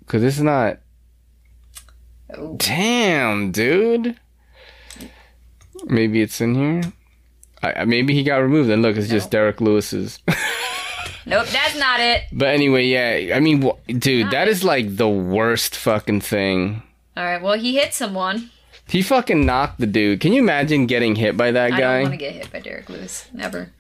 [0.07, 0.79] Cause it's not.
[2.35, 2.57] Oh.
[2.59, 4.19] Damn, dude.
[5.87, 6.93] Maybe it's in here.
[7.63, 8.69] I, maybe he got removed.
[8.71, 10.21] And look, it's just Derrick Lewis's.
[11.29, 12.23] Nope, that's not it.
[12.33, 13.35] but anyway, yeah.
[13.35, 16.85] I mean, wh- dude, that is like the worst fucking thing.
[17.17, 18.51] All right, well, he hit someone.
[18.87, 20.21] He fucking knocked the dude.
[20.21, 21.77] Can you imagine getting hit by that guy?
[21.77, 23.27] I don't want to get hit by Derrick Lewis.
[23.33, 23.73] Never.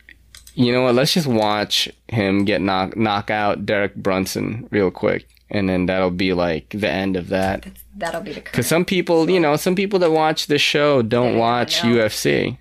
[0.54, 0.96] You know what?
[0.96, 6.10] Let's just watch him get knock knock out Derek Brunson real quick, and then that'll
[6.10, 7.66] be like the end of that.
[7.96, 11.34] That'll be the Because some people, you know, some people that watch this show don't
[11.34, 12.58] Yeah, watch UFC,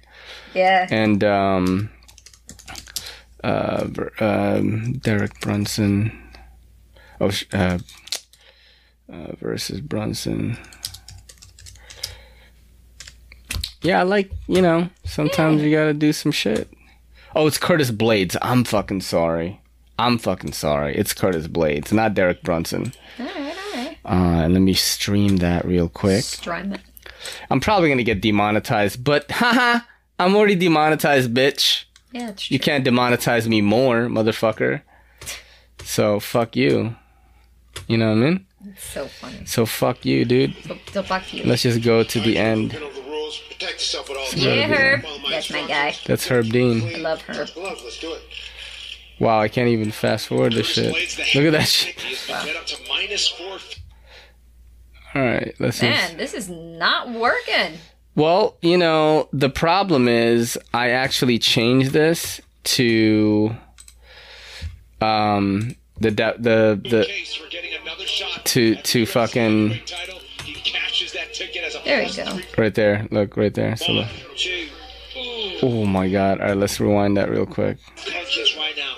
[0.53, 0.87] Yeah.
[0.89, 1.89] and um,
[3.43, 3.87] uh,
[4.19, 6.11] um, Derek Brunson,
[7.19, 7.79] oh, uh,
[9.11, 10.57] uh, versus Brunson.
[13.81, 14.89] Yeah, I like you know.
[15.03, 16.69] Sometimes you gotta do some shit.
[17.35, 18.35] Oh, it's Curtis Blaydes.
[18.41, 19.59] I'm fucking sorry.
[19.97, 20.95] I'm fucking sorry.
[20.95, 22.93] It's Curtis Blaydes, not Derek Brunson.
[23.19, 23.97] All right, all right.
[24.05, 26.23] Uh, and let me stream that real quick.
[26.23, 26.81] Strime it.
[27.49, 29.79] I'm probably gonna get demonetized, but haha,
[30.19, 31.85] I'm already demonetized, bitch.
[32.11, 32.55] Yeah, it's true.
[32.55, 34.81] You can't demonetize me more, motherfucker.
[35.83, 36.95] So fuck you.
[37.87, 38.45] You know what I mean?
[38.67, 39.45] It's so funny.
[39.45, 40.55] So fuck you, dude.
[40.63, 41.43] So, so fuck you.
[41.43, 42.73] Let's just go to the end.
[42.73, 43.39] You know the rules.
[43.49, 44.73] Protect yourself at all Yeah, times.
[44.79, 45.05] Herb.
[45.29, 45.95] That's my guy.
[46.05, 46.81] That's Herb Dean.
[46.95, 47.49] I love Herb.
[47.55, 48.21] Let's do it.
[49.19, 50.91] Wow, I can't even fast forward this shit.
[51.35, 51.99] Look at that shit.
[51.99, 53.57] He's been get up to minus four.
[55.15, 55.81] Alright, let's just.
[55.81, 57.77] Man, this is not working.
[58.15, 63.55] Well, you know, the problem is I actually changed this to
[65.01, 68.45] um the de- the the Case for getting another shot.
[68.45, 70.19] to to fucking heavyweight title.
[70.43, 72.39] He cashes that ticket as a There we go.
[72.61, 73.07] right there.
[73.11, 73.75] Look right there.
[73.77, 74.07] So look.
[74.35, 74.67] two,
[75.61, 76.39] Oh my god.
[76.41, 77.77] All right, let's rewind that real quick.
[77.95, 78.95] punches right now.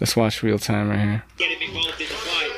[0.00, 1.22] Let's watch real time right here.
[1.36, 2.50] Getting involved in the fight.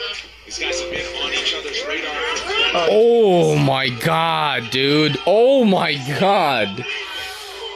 [0.47, 5.19] These guys have been on each other's radar for quite Oh my god, dude.
[5.27, 6.69] Oh my god.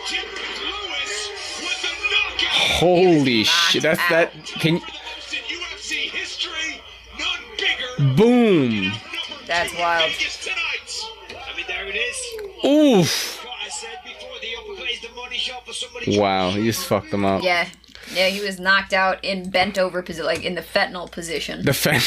[0.06, 0.24] Jim
[0.62, 2.48] Lewis with the knockout.
[2.78, 3.82] Holy shit.
[3.82, 6.80] That's that can Most in UFC history.
[7.18, 7.26] None
[7.58, 8.14] bigger.
[8.14, 8.92] boom.
[9.48, 10.12] That's wild.
[10.12, 11.42] Vegas tonight.
[11.52, 12.16] I mean, there it is.
[12.64, 13.44] Oof.
[13.44, 16.18] What I said before, the upper plays the money shot for somebody.
[16.20, 17.42] Wow, he just fucked them up.
[17.42, 17.66] Yeah.
[18.16, 21.64] Yeah, he was knocked out in bent over position, like in the fentanyl position.
[21.64, 22.00] The fan.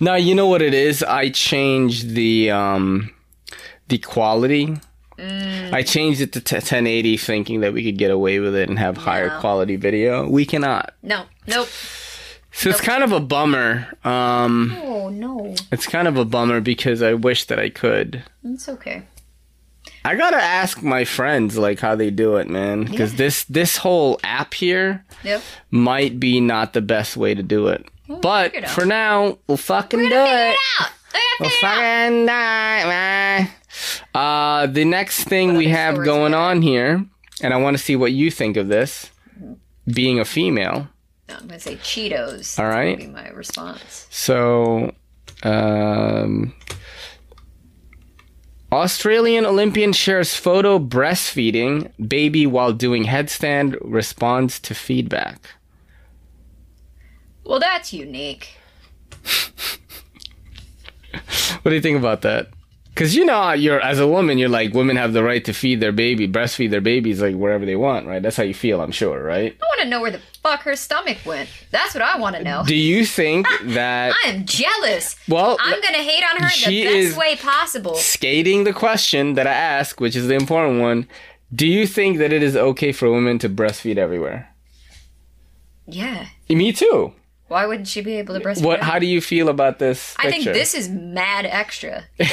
[0.00, 1.02] now you know what it is.
[1.02, 3.12] I changed the um
[3.88, 4.76] the quality.
[5.16, 8.78] I changed it to t- 1080, thinking that we could get away with it and
[8.80, 9.40] have higher No.
[9.40, 10.28] quality video.
[10.28, 10.92] We cannot.
[11.02, 11.68] no, nope.
[12.52, 13.88] So it's kind of a bummer.
[14.04, 18.22] Um, Oh no, it's kind of a bummer because I wish that I could.
[18.44, 19.02] it's okay.
[20.04, 22.84] I gotta ask my friends like how they do it, man.
[22.84, 25.42] Because this this whole app here Yep.
[25.70, 27.86] might be not the best way to do it.
[28.20, 30.10] But figure it for now, we'll fucking do it.
[30.10, 30.90] it Well, gotta
[31.40, 33.48] figure it fucking man.
[34.14, 37.04] Uh, the next thing we have going on here,
[37.40, 39.10] and I want to see what you think of this,
[39.86, 40.88] being a female.
[41.28, 42.58] No, I'm gonna say Cheetos.
[42.58, 42.98] All right.
[42.98, 44.06] Be my response.
[44.10, 44.92] So,
[45.42, 46.52] um,
[48.82, 55.48] Australian Olympian shares photo breastfeeding baby while doing headstand responds to feedback.
[57.44, 58.56] Well, that's unique.
[61.62, 62.48] What do you think about that?
[62.94, 65.80] Because you know, you're as a woman, you're like women have the right to feed
[65.80, 68.22] their baby, breastfeed their babies like wherever they want, right?
[68.22, 69.56] That's how you feel, I'm sure, right?
[69.60, 71.48] I want to know where the fuck her stomach went.
[71.72, 72.62] That's what I want to know.
[72.64, 75.16] Do you think that I am jealous.
[75.28, 77.96] well, I'm gonna hate on her in She the best is- way possible.
[77.96, 81.08] skating the question that I ask, which is the important one?
[81.52, 84.54] Do you think that it is okay for women to breastfeed everywhere?
[85.86, 86.26] Yeah.
[86.48, 87.12] Me too.
[87.48, 88.64] Why wouldn't she be able to breastfeed?
[88.64, 88.82] What?
[88.82, 92.04] How do you feel about this I think this is mad extra.
[92.16, 92.30] this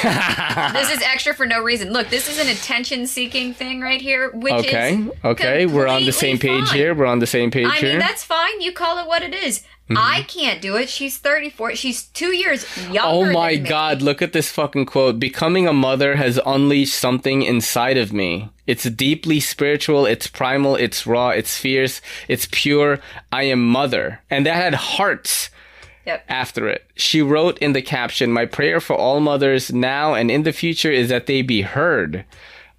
[0.91, 1.91] is extra for no reason.
[1.91, 6.13] Look, this is an attention-seeking thing right here, which okay, is okay, we're on the
[6.13, 6.77] same page fine.
[6.77, 6.95] here.
[6.95, 7.89] We're on the same page I here.
[7.89, 8.61] mean, that's fine.
[8.61, 9.63] You call it what it is.
[9.91, 9.97] Mm-hmm.
[9.97, 10.89] I can't do it.
[10.89, 11.75] She's 34.
[11.75, 13.01] She's two years younger.
[13.03, 15.19] Oh my god, look at this fucking quote.
[15.19, 18.49] Becoming a mother has unleashed something inside of me.
[18.67, 22.99] It's deeply spiritual, it's primal, it's raw, it's fierce, it's pure.
[23.31, 24.21] I am mother.
[24.29, 25.49] And that had hearts
[26.05, 26.25] Yep.
[26.29, 26.85] after it.
[26.95, 30.89] She wrote in the caption, My prayer for all mothers now and in the future
[30.91, 32.25] is that they be heard,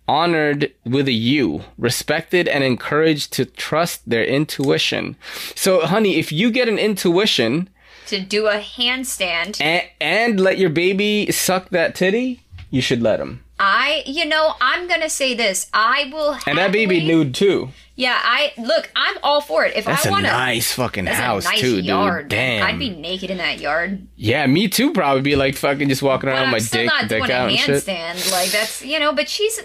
[0.09, 5.16] honored with a U, respected and encouraged to trust their intuition.
[5.55, 7.68] So, honey, if you get an intuition,
[8.07, 9.61] To do a handstand.
[9.61, 12.40] and, and let your baby suck that titty,
[12.70, 13.42] you should let him.
[13.59, 15.68] I, you know, I'm gonna say this.
[15.72, 16.36] I will.
[16.46, 17.68] And that baby nude too.
[18.03, 18.90] Yeah, I look.
[18.96, 19.76] I'm all for it.
[19.76, 22.24] If That's I a want to, nice fucking house a nice too, yard.
[22.24, 22.30] dude.
[22.30, 22.66] Damn.
[22.66, 24.09] I'd be naked in that yard.
[24.16, 24.92] yeah, me too.
[24.92, 27.48] Probably be like fucking just walking around with my still dick, not dick doing out
[27.48, 27.84] a and shit.
[27.84, 28.32] handstand.
[28.32, 29.12] Like that's you know.
[29.12, 29.57] But she's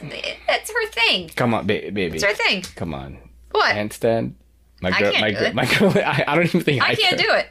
[0.48, 1.30] that's her thing.
[1.36, 2.16] Come on, ba- baby.
[2.18, 2.62] It's her thing.
[2.76, 3.18] Come on.
[3.52, 3.76] What?
[3.76, 4.34] Handstand.
[4.82, 5.56] My I girl, can't my do girl, it.
[5.56, 5.90] my girl.
[6.06, 7.26] I, I don't even think I, I can't could.
[7.26, 7.50] do it.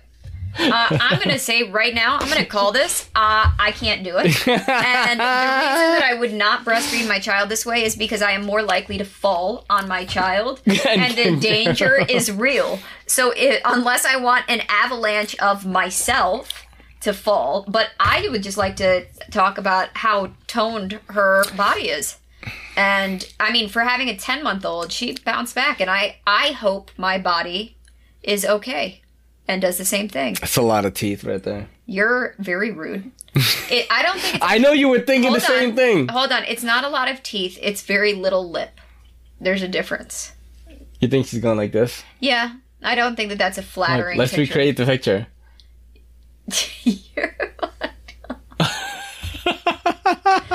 [0.59, 2.19] Uh, I'm gonna say right now.
[2.19, 3.09] I'm gonna call this.
[3.15, 4.27] Uh, I can't do it.
[4.47, 8.33] And the reason that I would not breastfeed my child this way is because I
[8.33, 12.79] am more likely to fall on my child, and the danger is real.
[13.07, 16.65] So it, unless I want an avalanche of myself
[17.01, 22.17] to fall, but I would just like to talk about how toned her body is.
[22.77, 26.49] And I mean, for having a 10 month old, she bounced back, and I I
[26.53, 27.77] hope my body
[28.23, 29.03] is okay
[29.49, 30.35] and does the same thing.
[30.41, 31.69] That's a lot of teeth right there.
[31.87, 33.11] You're very rude.
[33.69, 34.39] It, I don't think.
[34.43, 36.09] I know you were thinking the same on, thing.
[36.09, 37.59] Hold on, it's not a lot of teeth.
[37.61, 38.71] It's very little lip.
[39.41, 40.33] There's a difference.
[41.01, 42.03] You think she's going like this?
[42.21, 44.19] Yeah, I don't think that that's a Like, flattering.
[44.19, 44.43] let's picture.
[44.59, 45.27] recreate the picture.
[46.85, 47.35] You're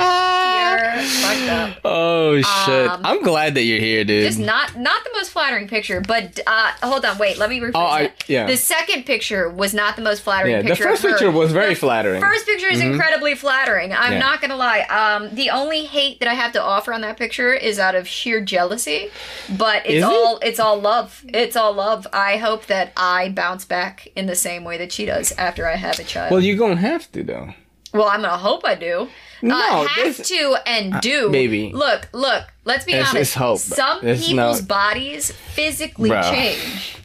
[0.84, 1.78] fucked up.
[1.84, 2.88] Oh shit!
[2.88, 4.24] Um, I'm glad that you're here, dude.
[4.26, 7.72] It's not not the most flattering picture, but uh, hold on, wait, let me rephrase
[7.74, 8.46] Oh, I- yeah.
[8.46, 11.80] The second picture was not the most flattering yeah, the first picture was very The
[11.80, 12.20] flattering.
[12.22, 12.30] Mm-hmm.
[12.32, 13.92] First picture is incredibly flattering.
[13.92, 14.18] I'm Yeah.
[14.18, 14.80] not gonna lie.
[14.82, 18.06] Um, the only hate that I have to offer on that picture is out of
[18.08, 19.10] sheer jealousy,
[19.56, 20.04] but it's Is it?
[20.04, 21.24] all it's all love.
[21.28, 22.06] It's all love.
[22.12, 25.76] I hope that I bounce back in the same way that she does after I
[25.76, 26.30] have a child.
[26.30, 27.54] well, Well, you're gonna have to though.
[27.94, 29.08] I'm gonna hope I do.
[29.42, 31.28] No, uh, have this- to and do.
[31.28, 31.72] Maybe.
[31.72, 32.44] Look, look.
[32.64, 33.22] Let's be It's- honest.
[33.32, 33.58] it's hope.
[33.58, 36.22] Some It's people's bodies physically Bro.
[36.30, 36.96] change.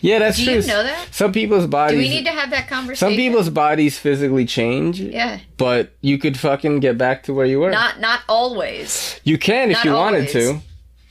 [0.00, 0.54] Yeah, that's Do true.
[0.56, 1.06] you know that?
[1.12, 1.94] Some people's bodies.
[1.96, 3.08] Do we need to have that conversation?
[3.08, 5.00] some people's bodies physically change.
[5.00, 5.38] Yeah.
[5.56, 7.70] But you could fucking get back to where you were.
[7.70, 9.18] Not not always.
[9.24, 10.60] you can if not you wanted to,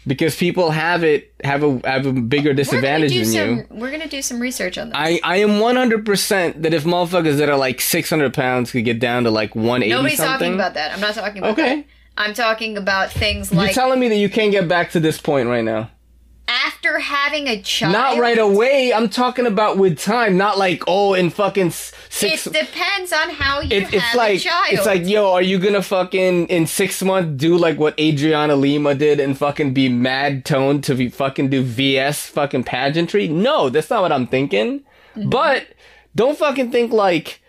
[0.08, 3.68] because people have it have a have a bigger disadvantage than gonna you.
[3.80, 4.97] We're gonna do some research on this.
[4.97, 9.24] I, I am 100% that if motherfuckers that are like 600 pounds could get down
[9.24, 10.34] to like 180 Nobody's something.
[10.39, 10.91] talking about that.
[10.93, 11.76] I'm not talking about Okay.
[11.78, 11.86] that.
[12.16, 15.20] I'm talking about things like You're telling me that you can't get back to this
[15.20, 15.89] point right now?
[16.45, 17.93] after having a child.
[17.93, 18.91] Not right away.
[18.93, 21.72] I'm talking about with time, not like oh in fucking
[22.14, 22.45] six.
[22.47, 24.66] It depends on how you It, have it's like a child.
[24.70, 28.93] it's like yo, are you gonna fucking in six months do like what Adriana Lima
[28.95, 33.28] did and fucking be mad toned to be fucking do VS fucking pageantry?
[33.28, 34.82] No, that's not what I'm thinking.
[35.16, 35.30] Mm-hmm.
[35.30, 35.68] But
[36.16, 37.41] don't fucking think like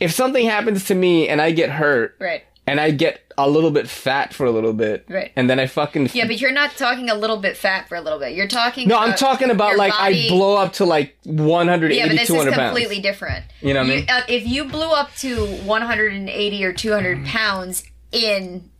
[0.00, 2.44] if something happens to me and I get hurt right.
[2.66, 5.32] And I get a little bit fat for a little bit, Right.
[5.36, 8.00] and then I fucking Yeah, but you're not talking a little bit fat for a
[8.00, 8.32] little bit.
[8.34, 8.88] You're talking.
[8.88, 12.22] no, I'm talking about like body- I blow up to like 180, Yeah, but this
[12.22, 12.68] is 200 pounds.
[12.70, 13.44] completely different.
[13.60, 14.06] You know what I mean?
[14.08, 18.70] Uh, if you blew up to 180 or 200 pounds in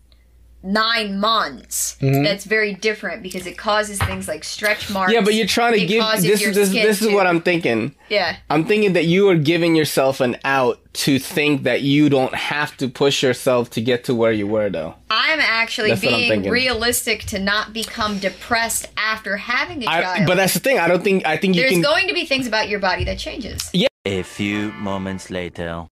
[0.62, 5.11] nine months, that's very different because it causes things like stretch marks.
[5.12, 5.18] Mm-hmm.
[5.20, 7.95] Yeah, but you're trying to give this is this, this is what I'm thinking.
[8.09, 8.37] Yeah.
[8.49, 12.76] I'm thinking that you are giving yourself an out to think that you don't have
[12.78, 14.95] to push yourself to get to where you were though.
[15.11, 20.03] I'm actually That's what I'm being realistic to not become depressed after having a I,
[20.03, 20.26] child.
[20.26, 20.78] but that's the thing.
[20.78, 23.05] I don't think I think you There's can going to be things about your body
[23.05, 23.70] that changes.
[23.72, 23.88] Yeah.
[24.07, 25.86] A few moments later.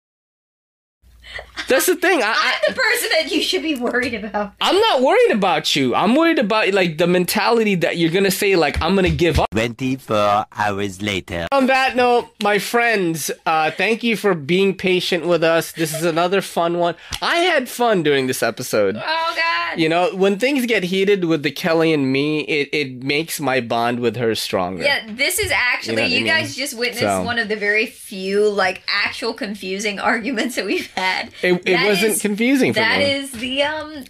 [1.69, 2.23] That's the thing.
[2.23, 4.55] I, I'm the person that you should be worried about.
[4.61, 5.95] I'm not worried about you.
[5.95, 9.15] I'm worried about like the mentality that you're going to say like I'm going to
[9.17, 9.49] give up.
[9.51, 11.47] 24 hours later.
[11.53, 15.73] On that note, my friends, uh, thank you for being patient with us.
[15.73, 16.95] This is another fun one.
[17.21, 18.97] I had fun during this episode.
[18.97, 19.79] Oh God.
[19.79, 23.61] You know, when things get heated with the Kelly and me, it, it makes my
[23.61, 24.83] bond with her stronger.
[24.83, 26.27] Yeah, this is actually You know what I mean?
[26.27, 30.91] guys just witnessed So- one of the very few like actual confusing arguments that we've
[30.95, 31.28] had.
[31.43, 33.11] It, it That wasn't is- confusing for That me.
[33.13, 34.05] is the um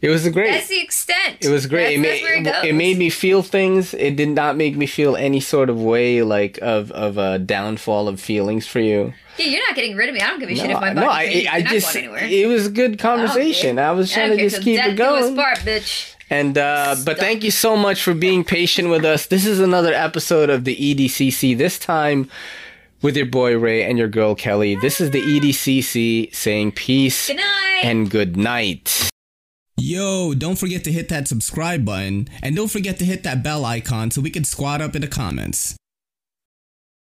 [0.00, 0.52] it was great.
[0.52, 1.38] that's the extent.
[1.40, 1.98] It was great.
[1.98, 3.94] It, That's, where made, it, it made me feel things.
[3.94, 8.06] It did not make me feel any sort of way like of, of a downfall
[8.06, 9.12] of feelings for you.
[9.38, 10.20] Yeah, you're not getting rid of me.
[10.20, 11.56] I don't give a shit if my no, body I.
[11.56, 13.80] I not just it was a good conversation.
[13.80, 15.34] I, was trying don't to just keep it going.
[15.34, 16.14] part, bitch.
[16.30, 19.26] And uh, but thank you so much for being patient with us.
[19.26, 21.56] This is another episode of the EDCC.
[21.58, 22.30] This time
[23.02, 24.76] with your boy Ray and your girl Kelly.
[24.76, 27.80] This is the EDCC saying peace Good night.
[27.82, 29.10] and good night.
[29.76, 33.64] Yo, don't forget to hit that subscribe button and don't forget to hit that bell
[33.64, 35.76] icon so we can squat up in the comments.